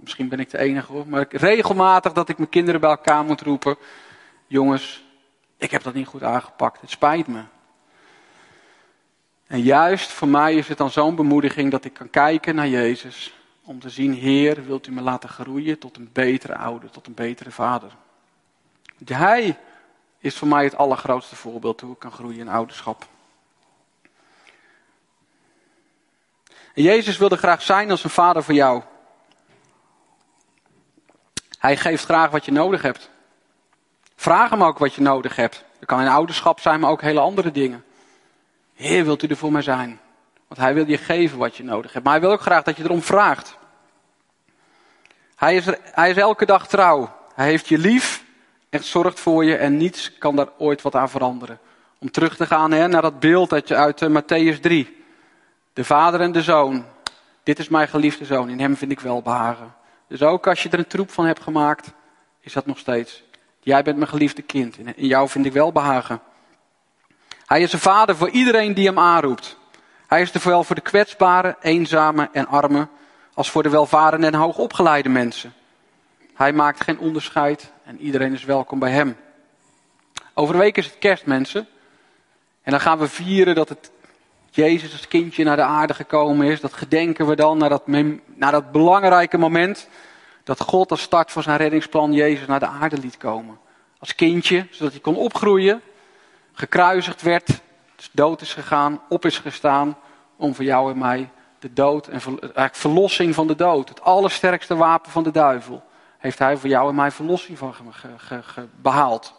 misschien 0.00 0.28
ben 0.28 0.40
ik 0.40 0.50
de 0.50 0.58
enige 0.58 0.92
hoor, 0.92 1.08
maar 1.08 1.26
regelmatig 1.30 2.12
dat 2.12 2.28
ik 2.28 2.38
mijn 2.38 2.50
kinderen 2.50 2.80
bij 2.80 2.90
elkaar 2.90 3.24
moet 3.24 3.40
roepen. 3.40 3.76
Jongens, 4.46 5.04
ik 5.56 5.70
heb 5.70 5.82
dat 5.82 5.94
niet 5.94 6.06
goed 6.06 6.22
aangepakt. 6.22 6.80
Het 6.80 6.90
spijt 6.90 7.26
me. 7.26 7.42
En 9.46 9.62
juist 9.62 10.10
voor 10.10 10.28
mij 10.28 10.54
is 10.54 10.68
het 10.68 10.78
dan 10.78 10.90
zo'n 10.90 11.14
bemoediging 11.14 11.70
dat 11.70 11.84
ik 11.84 11.92
kan 11.92 12.10
kijken 12.10 12.54
naar 12.54 12.68
Jezus. 12.68 13.34
Om 13.62 13.80
te 13.80 13.90
zien, 13.90 14.12
Heer, 14.12 14.64
wilt 14.64 14.86
u 14.86 14.92
me 14.92 15.00
laten 15.00 15.28
groeien 15.28 15.78
tot 15.78 15.96
een 15.96 16.10
betere 16.12 16.56
ouder, 16.56 16.90
tot 16.90 17.06
een 17.06 17.14
betere 17.14 17.50
vader. 17.50 17.92
Hij 19.04 19.58
is 20.18 20.36
voor 20.36 20.48
mij 20.48 20.64
het 20.64 20.76
allergrootste 20.76 21.36
voorbeeld 21.36 21.80
hoe 21.80 21.92
ik 21.92 21.98
kan 21.98 22.12
groeien 22.12 22.38
in 22.38 22.48
ouderschap. 22.48 23.06
En 26.74 26.82
Jezus 26.82 27.18
wilde 27.18 27.36
graag 27.36 27.62
zijn 27.62 27.90
als 27.90 28.04
een 28.04 28.10
vader 28.10 28.42
voor 28.42 28.54
jou. 28.54 28.82
Hij 31.60 31.76
geeft 31.76 32.04
graag 32.04 32.30
wat 32.30 32.44
je 32.44 32.52
nodig 32.52 32.82
hebt. 32.82 33.10
Vraag 34.16 34.50
hem 34.50 34.64
ook 34.64 34.78
wat 34.78 34.94
je 34.94 35.00
nodig 35.00 35.36
hebt. 35.36 35.64
Dat 35.78 35.88
kan 35.88 36.00
in 36.00 36.08
ouderschap 36.08 36.60
zijn, 36.60 36.80
maar 36.80 36.90
ook 36.90 37.02
hele 37.02 37.20
andere 37.20 37.50
dingen. 37.50 37.84
Heer, 38.74 39.04
wilt 39.04 39.22
u 39.22 39.26
er 39.26 39.36
voor 39.36 39.52
mij 39.52 39.62
zijn? 39.62 40.00
Want 40.48 40.60
hij 40.60 40.74
wil 40.74 40.86
je 40.86 40.98
geven 40.98 41.38
wat 41.38 41.56
je 41.56 41.64
nodig 41.64 41.92
hebt. 41.92 42.04
Maar 42.04 42.14
hij 42.14 42.22
wil 42.22 42.32
ook 42.32 42.40
graag 42.40 42.62
dat 42.62 42.76
je 42.76 42.82
erom 42.82 43.02
vraagt. 43.02 43.56
Hij 45.36 45.56
is, 45.56 45.64
hij 45.82 46.10
is 46.10 46.16
elke 46.16 46.46
dag 46.46 46.68
trouw. 46.68 47.16
Hij 47.34 47.46
heeft 47.46 47.68
je 47.68 47.78
lief 47.78 48.24
en 48.70 48.84
zorgt 48.84 49.20
voor 49.20 49.44
je 49.44 49.56
en 49.56 49.76
niets 49.76 50.18
kan 50.18 50.36
daar 50.36 50.48
ooit 50.58 50.82
wat 50.82 50.94
aan 50.94 51.10
veranderen. 51.10 51.58
Om 51.98 52.10
terug 52.10 52.36
te 52.36 52.46
gaan 52.46 52.70
hè, 52.70 52.88
naar 52.88 53.02
dat 53.02 53.20
beeld 53.20 53.52
uit, 53.52 53.72
uit 53.72 54.00
uh, 54.00 54.20
Matthäus 54.20 54.60
3. 54.60 55.04
De 55.72 55.84
vader 55.84 56.20
en 56.20 56.32
de 56.32 56.42
zoon. 56.42 56.84
Dit 57.42 57.58
is 57.58 57.68
mijn 57.68 57.88
geliefde 57.88 58.24
zoon, 58.24 58.48
in 58.48 58.60
hem 58.60 58.76
vind 58.76 58.90
ik 58.90 59.00
wel 59.00 59.22
behagen. 59.22 59.78
Dus 60.10 60.22
ook 60.22 60.46
als 60.46 60.62
je 60.62 60.68
er 60.68 60.78
een 60.78 60.86
troep 60.86 61.10
van 61.10 61.26
hebt 61.26 61.42
gemaakt, 61.42 61.92
is 62.40 62.52
dat 62.52 62.66
nog 62.66 62.78
steeds. 62.78 63.22
Jij 63.60 63.82
bent 63.82 63.96
mijn 63.96 64.08
geliefde 64.08 64.42
kind, 64.42 64.78
in 64.78 65.06
jou 65.06 65.28
vind 65.28 65.46
ik 65.46 65.52
wel 65.52 65.72
behagen. 65.72 66.20
Hij 67.46 67.62
is 67.62 67.72
een 67.72 67.78
vader 67.78 68.16
voor 68.16 68.30
iedereen 68.30 68.74
die 68.74 68.86
hem 68.86 68.98
aanroept. 68.98 69.56
Hij 70.06 70.20
is 70.20 70.34
er 70.34 70.40
vooral 70.40 70.64
voor 70.64 70.74
de 70.74 70.80
kwetsbaren, 70.80 71.56
eenzame 71.60 72.28
en 72.32 72.46
armen. 72.46 72.90
als 73.34 73.50
voor 73.50 73.62
de 73.62 73.68
welvarende 73.68 74.26
en 74.26 74.34
hoogopgeleide 74.34 75.08
mensen. 75.08 75.54
Hij 76.34 76.52
maakt 76.52 76.84
geen 76.84 76.98
onderscheid 76.98 77.72
en 77.84 78.00
iedereen 78.00 78.32
is 78.32 78.44
welkom 78.44 78.78
bij 78.78 78.90
hem. 78.90 79.16
Over 80.34 80.54
een 80.54 80.60
week 80.60 80.76
is 80.76 80.86
het 80.86 80.98
kerst, 80.98 81.26
mensen. 81.26 81.68
En 82.62 82.70
dan 82.70 82.80
gaan 82.80 82.98
we 82.98 83.08
vieren 83.08 83.54
dat 83.54 83.68
het 83.68 83.90
Jezus 84.50 84.92
als 84.92 85.08
kindje 85.08 85.44
naar 85.44 85.56
de 85.56 85.62
aarde 85.62 85.94
gekomen 85.94 86.46
is. 86.46 86.60
Dat 86.60 86.72
gedenken 86.72 87.26
we 87.26 87.36
dan 87.36 87.58
naar 87.58 87.68
dat, 87.68 87.86
naar 87.86 88.52
dat 88.52 88.72
belangrijke 88.72 89.38
moment 89.38 89.88
dat 90.44 90.60
God 90.60 90.90
als 90.90 91.02
start 91.02 91.32
van 91.32 91.42
zijn 91.42 91.56
reddingsplan 91.56 92.12
Jezus 92.12 92.46
naar 92.46 92.60
de 92.60 92.66
aarde 92.66 92.98
liet 92.98 93.16
komen. 93.16 93.58
Als 93.98 94.14
kindje, 94.14 94.66
zodat 94.70 94.92
hij 94.92 95.00
kon 95.00 95.16
opgroeien, 95.16 95.80
gekruisigd 96.52 97.22
werd, 97.22 97.60
dood 98.12 98.40
is 98.40 98.54
gegaan, 98.54 99.00
op 99.08 99.24
is 99.24 99.38
gestaan 99.38 99.96
om 100.36 100.54
voor 100.54 100.64
jou 100.64 100.92
en 100.92 100.98
mij 100.98 101.30
de 101.58 101.72
dood 101.72 102.06
en 102.06 102.20
eigenlijk 102.20 102.74
verlossing 102.74 103.34
van 103.34 103.46
de 103.46 103.56
dood, 103.56 103.88
het 103.88 104.02
allersterkste 104.02 104.76
wapen 104.76 105.10
van 105.10 105.22
de 105.22 105.30
duivel, 105.30 105.82
heeft 106.18 106.38
hij 106.38 106.56
voor 106.56 106.68
jou 106.68 106.88
en 106.88 106.94
mij 106.94 107.10
verlossing 107.10 107.58
van 107.58 107.74
behaald. 108.80 109.34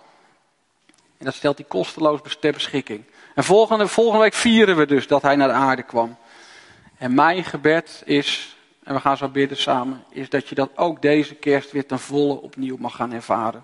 En 1.18 1.26
dat 1.26 1.34
stelt 1.34 1.58
hij 1.58 1.68
kosteloos 1.68 2.38
ter 2.40 2.54
beschikking. 2.54 3.04
En 3.36 3.44
volgende, 3.44 3.88
volgende 3.88 4.24
week 4.24 4.34
vieren 4.34 4.76
we 4.78 4.86
dus 4.86 5.08
dat 5.08 5.22
hij 5.22 5.36
naar 5.36 5.48
de 5.48 5.54
aarde 5.54 5.84
kwam. 5.84 6.18
En 6.98 7.14
mijn 7.14 7.44
gebed 7.44 8.02
is, 8.06 8.58
en 8.84 8.94
we 8.94 9.00
gaan 9.00 9.18
zo 9.18 9.28
bidden 9.28 9.58
samen, 9.58 10.04
is 10.10 10.30
dat 10.30 10.48
je 10.48 10.56
dat 10.56 10.70
ook 10.76 11.02
deze 11.02 11.36
kerst 11.36 11.72
weer 11.72 11.86
ten 11.86 12.00
volle 12.00 12.42
opnieuw 12.42 12.78
mag 12.80 12.96
gaan 12.96 13.14
ervaren. 13.14 13.64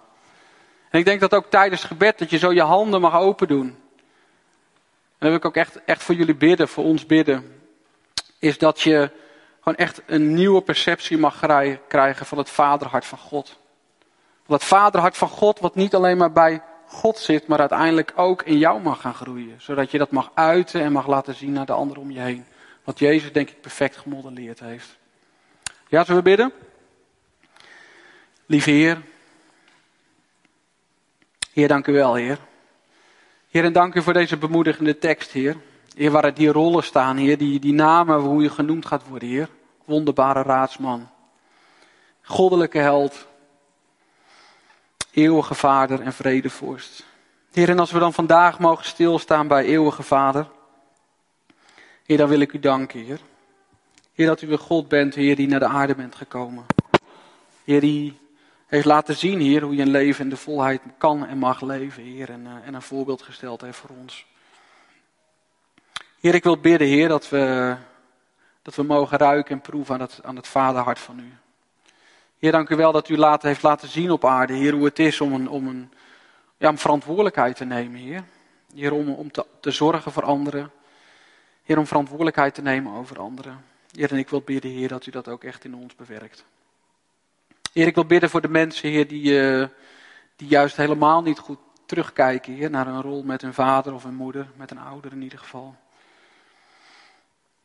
En 0.90 1.00
ik 1.00 1.06
denk 1.06 1.20
dat 1.20 1.34
ook 1.34 1.50
tijdens 1.50 1.82
het 1.82 1.92
gebed 1.92 2.20
dat 2.20 2.30
je 2.30 2.38
zo 2.38 2.54
je 2.54 2.62
handen 2.62 3.02
mag 3.02 3.20
open 3.20 3.48
doen. 3.48 3.68
En 3.68 5.26
dan 5.26 5.30
wil 5.30 5.38
ik 5.38 5.46
ook 5.46 5.56
echt, 5.56 5.84
echt 5.84 6.04
voor 6.04 6.16
jullie 6.16 6.36
bidden, 6.36 6.68
voor 6.68 6.84
ons 6.84 7.06
bidden. 7.06 7.62
Is 8.40 8.58
dat 8.58 8.82
je 8.82 9.12
gewoon 9.60 9.78
echt 9.78 10.02
een 10.06 10.34
nieuwe 10.34 10.62
perceptie 10.62 11.18
mag 11.18 11.40
krijgen 11.88 12.26
van 12.26 12.38
het 12.38 12.50
vaderhart 12.50 13.06
van 13.06 13.18
God. 13.18 13.60
Het 14.48 14.64
vaderhart 14.64 15.18
van 15.18 15.30
God, 15.30 15.60
wat 15.60 15.76
niet 15.76 15.96
alleen 15.96 16.18
maar 16.18 16.32
bij 16.32 16.62
God 16.88 17.18
zit, 17.18 17.48
maar 17.48 17.60
uiteindelijk 17.60 18.14
ook 18.16 18.44
in 18.44 18.58
jou 18.58 18.82
mag 18.82 19.02
gaan 19.02 19.14
groeien. 19.14 19.62
Zodat 19.62 19.92
je 19.92 19.98
dat 19.98 20.12
mag 20.12 20.32
uiten 20.34 20.82
en 20.82 20.92
mag 20.92 21.08
laten 21.08 21.36
zien 21.36 21.52
naar 21.52 21.66
de 21.66 21.74
anderen 21.74 22.02
om 22.02 22.12
je 22.12 22.20
heen. 22.20 22.46
Wat 22.84 23.00
Jezus 23.00 23.32
denk 23.32 23.50
ik 23.50 23.62
perfect 23.62 23.98
gemodelleerd 23.98 24.60
heeft. 24.60 24.98
Ja, 25.88 26.04
zullen 26.04 26.24
we 26.24 26.30
bidden? 26.30 26.52
Lieve 28.46 28.72
Heer. 28.72 29.02
Heer, 31.54 31.68
dank 31.68 31.88
u 31.88 31.94
wel, 31.94 32.16
Heer. 32.16 32.38
Heer, 33.50 33.64
en 33.64 33.74
dank 33.74 33.96
u 33.96 34.02
voor 34.02 34.14
deze 34.14 34.38
bemoedigende 34.38 34.98
tekst, 34.98 35.32
Heer. 35.32 35.56
Heer, 35.96 36.12
waar 36.12 36.34
die 36.34 36.52
rollen 36.52 36.84
staan, 36.84 37.18
Heer, 37.18 37.38
die, 37.38 37.60
die 37.60 37.74
namen, 37.74 38.20
hoe 38.20 38.42
je 38.42 38.50
genoemd 38.50 38.86
gaat 38.86 39.08
worden, 39.08 39.30
Heer. 39.30 39.50
Wonderbare 39.86 40.42
raadsman. 40.42 41.10
Goddelijke 42.22 42.78
held 42.78 43.27
eeuwige 45.18 45.56
Vader 45.56 46.02
en 46.02 46.14
vredevorst. 46.14 47.04
Heer, 47.52 47.70
en 47.70 47.80
als 47.80 47.92
we 47.92 48.00
dan 48.00 48.14
vandaag 48.14 48.60
mogen 48.60 48.86
stilstaan 48.86 49.48
bij 49.48 49.64
eeuwige 49.64 50.04
Vader, 50.04 50.48
Heer, 52.06 52.18
dan 52.18 52.30
wil 52.30 52.40
ik 52.40 52.54
u 52.54 52.60
danken, 52.60 53.00
Heer. 53.00 53.20
Heer, 54.14 54.28
dat 54.28 54.42
u 54.42 54.52
een 54.52 54.58
God 54.58 54.88
bent, 54.88 55.16
Heer, 55.16 55.36
die 55.36 55.48
naar 55.48 55.60
de 55.60 55.68
aarde 55.68 55.96
bent 55.96 56.16
gekomen. 56.16 56.66
Heer, 57.64 57.82
die 57.82 58.20
heeft 58.68 58.86
laten 58.86 59.16
zien, 59.16 59.40
Heer, 59.40 59.62
hoe 59.62 59.76
je 59.76 59.82
een 59.82 59.90
leven 59.90 60.24
in 60.24 60.30
de 60.30 60.38
volheid 60.38 60.82
kan 60.98 61.26
en 61.26 61.38
mag 61.38 61.62
leven, 61.62 62.04
Heer, 62.04 62.30
en, 62.30 62.42
uh, 62.46 62.68
en 62.68 62.74
een 62.74 62.82
voorbeeld 62.82 63.22
gesteld 63.22 63.62
heeft 63.62 63.78
voor 63.78 63.96
ons. 64.00 64.26
Heer, 66.20 66.36
ik 66.36 66.44
wil 66.44 66.58
bidden, 66.58 66.88
Heer, 66.88 67.08
dat 67.08 67.30
we, 67.30 67.76
dat 68.62 68.76
we 68.76 68.84
mogen 68.84 69.18
ruiken 69.18 69.56
en 69.56 69.62
proeven 69.62 69.94
aan 69.94 70.02
het, 70.02 70.20
aan 70.24 70.36
het 70.36 70.48
vaderhart 70.48 71.00
van 71.00 71.20
u. 71.20 71.34
Heer, 72.40 72.52
dank 72.52 72.70
u 72.70 72.76
wel 72.76 72.92
dat 72.92 73.10
u 73.10 73.18
later 73.18 73.48
heeft 73.48 73.64
laten 73.64 73.88
zien 73.88 74.12
op 74.12 74.26
aarde, 74.26 74.54
Heer, 74.54 74.74
hoe 74.74 74.86
het 74.86 75.00
is 75.00 75.22
om 75.22 75.34
een, 75.34 75.50
om 75.50 75.68
een, 75.68 75.92
ja, 76.58 76.70
een 76.70 76.78
verantwoordelijkheid 76.78 77.56
te 77.56 77.66
nemen, 77.66 78.00
Heer. 78.00 78.24
Heer, 78.76 78.94
om, 78.94 79.10
om 79.10 79.32
te, 79.32 79.46
te 79.60 79.72
zorgen 79.72 80.12
voor 80.12 80.24
anderen. 80.24 80.72
Heer, 81.64 81.78
om 81.78 81.88
verantwoordelijkheid 81.88 82.54
te 82.54 82.62
nemen 82.62 82.94
over 82.94 83.20
anderen. 83.20 83.66
Heer, 83.92 84.12
en 84.12 84.18
ik 84.18 84.30
wil 84.30 84.42
bidden, 84.42 84.72
Heer, 84.72 84.88
dat 84.88 85.06
u 85.06 85.12
dat 85.12 85.28
ook 85.28 85.44
echt 85.44 85.64
in 85.64 85.76
ons 85.76 85.96
bewerkt. 85.96 86.46
Heer, 87.74 87.88
ik 87.88 87.96
wil 87.96 88.06
bidden 88.06 88.30
voor 88.30 88.42
de 88.42 88.50
mensen, 88.50 88.90
Heer, 88.90 89.08
die, 89.08 89.24
uh, 89.24 89.68
die 90.36 90.48
juist 90.48 90.76
helemaal 90.76 91.22
niet 91.22 91.40
goed 91.40 91.60
terugkijken, 91.86 92.54
Heer, 92.54 92.70
naar 92.70 92.88
een 92.88 93.02
rol 93.02 93.24
met 93.24 93.42
hun 93.42 93.54
vader 93.54 93.94
of 93.94 94.04
hun 94.04 94.16
moeder, 94.16 94.48
met 94.56 94.72
een 94.72 94.80
ouder 94.80 95.12
in 95.12 95.22
ieder 95.22 95.40
geval. 95.40 95.76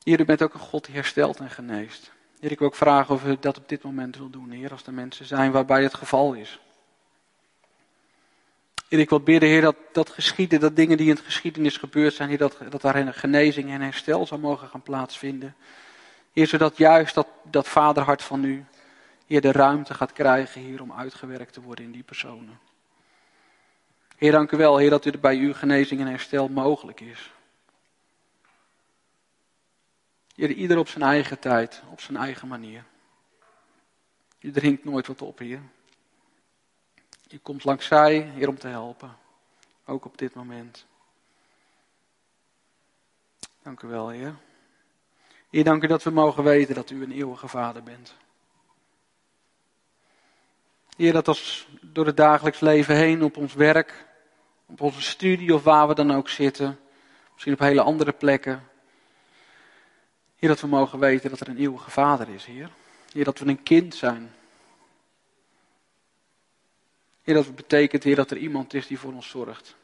Heer, 0.03 0.21
u 0.21 0.25
bent 0.25 0.43
ook 0.43 0.55
een 0.55 0.61
God 0.61 0.85
die 0.85 0.95
herstelt 0.95 1.39
en 1.39 1.51
geneest. 1.51 2.13
Heer, 2.43 2.51
ik 2.51 2.59
wil 2.59 2.69
ook 2.69 2.75
vragen 2.75 3.15
of 3.15 3.25
u 3.25 3.37
dat 3.41 3.59
op 3.59 3.69
dit 3.69 3.83
moment 3.83 4.17
wil 4.17 4.31
doen, 4.31 4.51
Heer, 4.51 4.71
als 4.71 4.87
er 4.87 4.93
mensen 4.93 5.27
zijn 5.27 5.53
waarbij 5.53 5.83
het 5.83 5.95
geval 5.95 6.33
is. 6.33 6.61
Heer, 8.89 8.99
ik 8.99 9.09
wil 9.09 9.21
bidden, 9.21 9.49
Heer, 9.49 9.61
dat, 9.61 9.77
dat 9.93 10.11
geschieden, 10.11 10.61
dat 10.61 10.77
dingen 10.77 10.97
die 10.97 11.09
in 11.09 11.15
het 11.15 11.25
geschiedenis 11.25 11.77
gebeurd 11.77 12.15
zijn, 12.15 12.29
Heer, 12.29 12.39
dat, 12.39 12.57
dat 12.69 12.81
daar 12.81 12.97
een 12.97 13.15
genezing 13.15 13.71
en 13.71 13.81
herstel 13.81 14.27
zou 14.27 14.41
mogen 14.41 14.69
gaan 14.69 14.83
plaatsvinden. 14.83 15.55
Heer, 16.33 16.47
zodat 16.47 16.77
juist 16.77 17.15
dat, 17.15 17.27
dat 17.43 17.69
vaderhart 17.69 18.23
van 18.23 18.45
u, 18.45 18.65
Heer, 19.27 19.41
de 19.41 19.53
ruimte 19.53 19.95
gaat 19.95 20.13
krijgen, 20.13 20.61
Heer, 20.61 20.83
om 20.83 20.93
uitgewerkt 20.93 21.53
te 21.53 21.61
worden 21.61 21.85
in 21.85 21.93
die 21.93 22.03
personen. 22.03 22.59
Heer, 24.17 24.33
dank 24.33 24.51
u 24.51 24.57
wel, 24.57 24.77
Heer, 24.77 24.91
dat 24.91 25.05
u 25.05 25.19
bij 25.19 25.37
u 25.37 25.55
genezing 25.55 26.01
en 26.01 26.07
herstel 26.07 26.49
mogelijk 26.49 27.01
is. 27.01 27.33
Ieder 30.51 30.79
op 30.79 30.89
zijn 30.89 31.05
eigen 31.05 31.39
tijd, 31.39 31.83
op 31.91 32.01
zijn 32.01 32.17
eigen 32.17 32.49
manier. 32.49 32.85
Je 34.39 34.51
drinkt 34.51 34.85
nooit 34.85 35.07
wat 35.07 35.23
op, 35.23 35.39
Heer. 35.39 35.61
Je 37.23 37.39
komt 37.39 37.65
langs 37.65 37.87
zij, 37.87 38.19
Heer, 38.19 38.49
om 38.49 38.59
te 38.59 38.69
helpen. 38.69 39.17
Ook 39.85 40.05
op 40.05 40.19
dit 40.19 40.35
moment. 40.35 40.87
Dank 43.63 43.83
u 43.83 43.89
wel, 43.89 44.09
Heer. 44.09 44.35
Heer, 45.51 45.65
dank 45.65 45.83
u 45.83 45.87
dat 45.87 46.03
we 46.03 46.11
mogen 46.11 46.45
weten 46.45 46.75
dat 46.75 46.91
u 46.91 47.03
een 47.03 47.13
eeuwige 47.13 47.49
Vader 47.49 47.83
bent. 47.83 48.15
Heer, 50.97 51.13
dat 51.13 51.29
als 51.29 51.69
door 51.81 52.07
het 52.07 52.17
dagelijks 52.17 52.61
leven 52.61 52.97
heen, 52.97 53.23
op 53.23 53.37
ons 53.37 53.55
werk, 53.55 54.07
op 54.67 54.81
onze 54.81 55.03
studie 55.03 55.55
of 55.55 55.63
waar 55.63 55.89
we 55.89 55.95
dan 55.95 56.11
ook 56.11 56.29
zitten, 56.29 56.79
misschien 57.33 57.53
op 57.53 57.59
hele 57.59 57.83
andere 57.83 58.13
plekken, 58.13 58.71
Heer, 60.43 60.51
dat 60.51 60.61
we 60.61 60.67
mogen 60.67 60.99
weten 60.99 61.31
dat 61.31 61.41
er 61.41 61.49
een 61.49 61.59
eeuwige 61.59 61.91
Vader 61.91 62.29
is, 62.29 62.45
Heer. 62.45 62.71
Heer, 63.13 63.25
dat 63.25 63.39
we 63.39 63.47
een 63.47 63.63
kind 63.63 63.95
zijn. 63.95 64.35
Heer, 67.23 67.35
dat 67.35 67.55
betekent, 67.55 68.03
Heer, 68.03 68.17
dat 68.17 68.31
er 68.31 68.37
iemand 68.37 68.75
is 68.75 68.87
die 68.87 68.99
voor 68.99 69.13
ons 69.13 69.29
zorgt. 69.29 69.77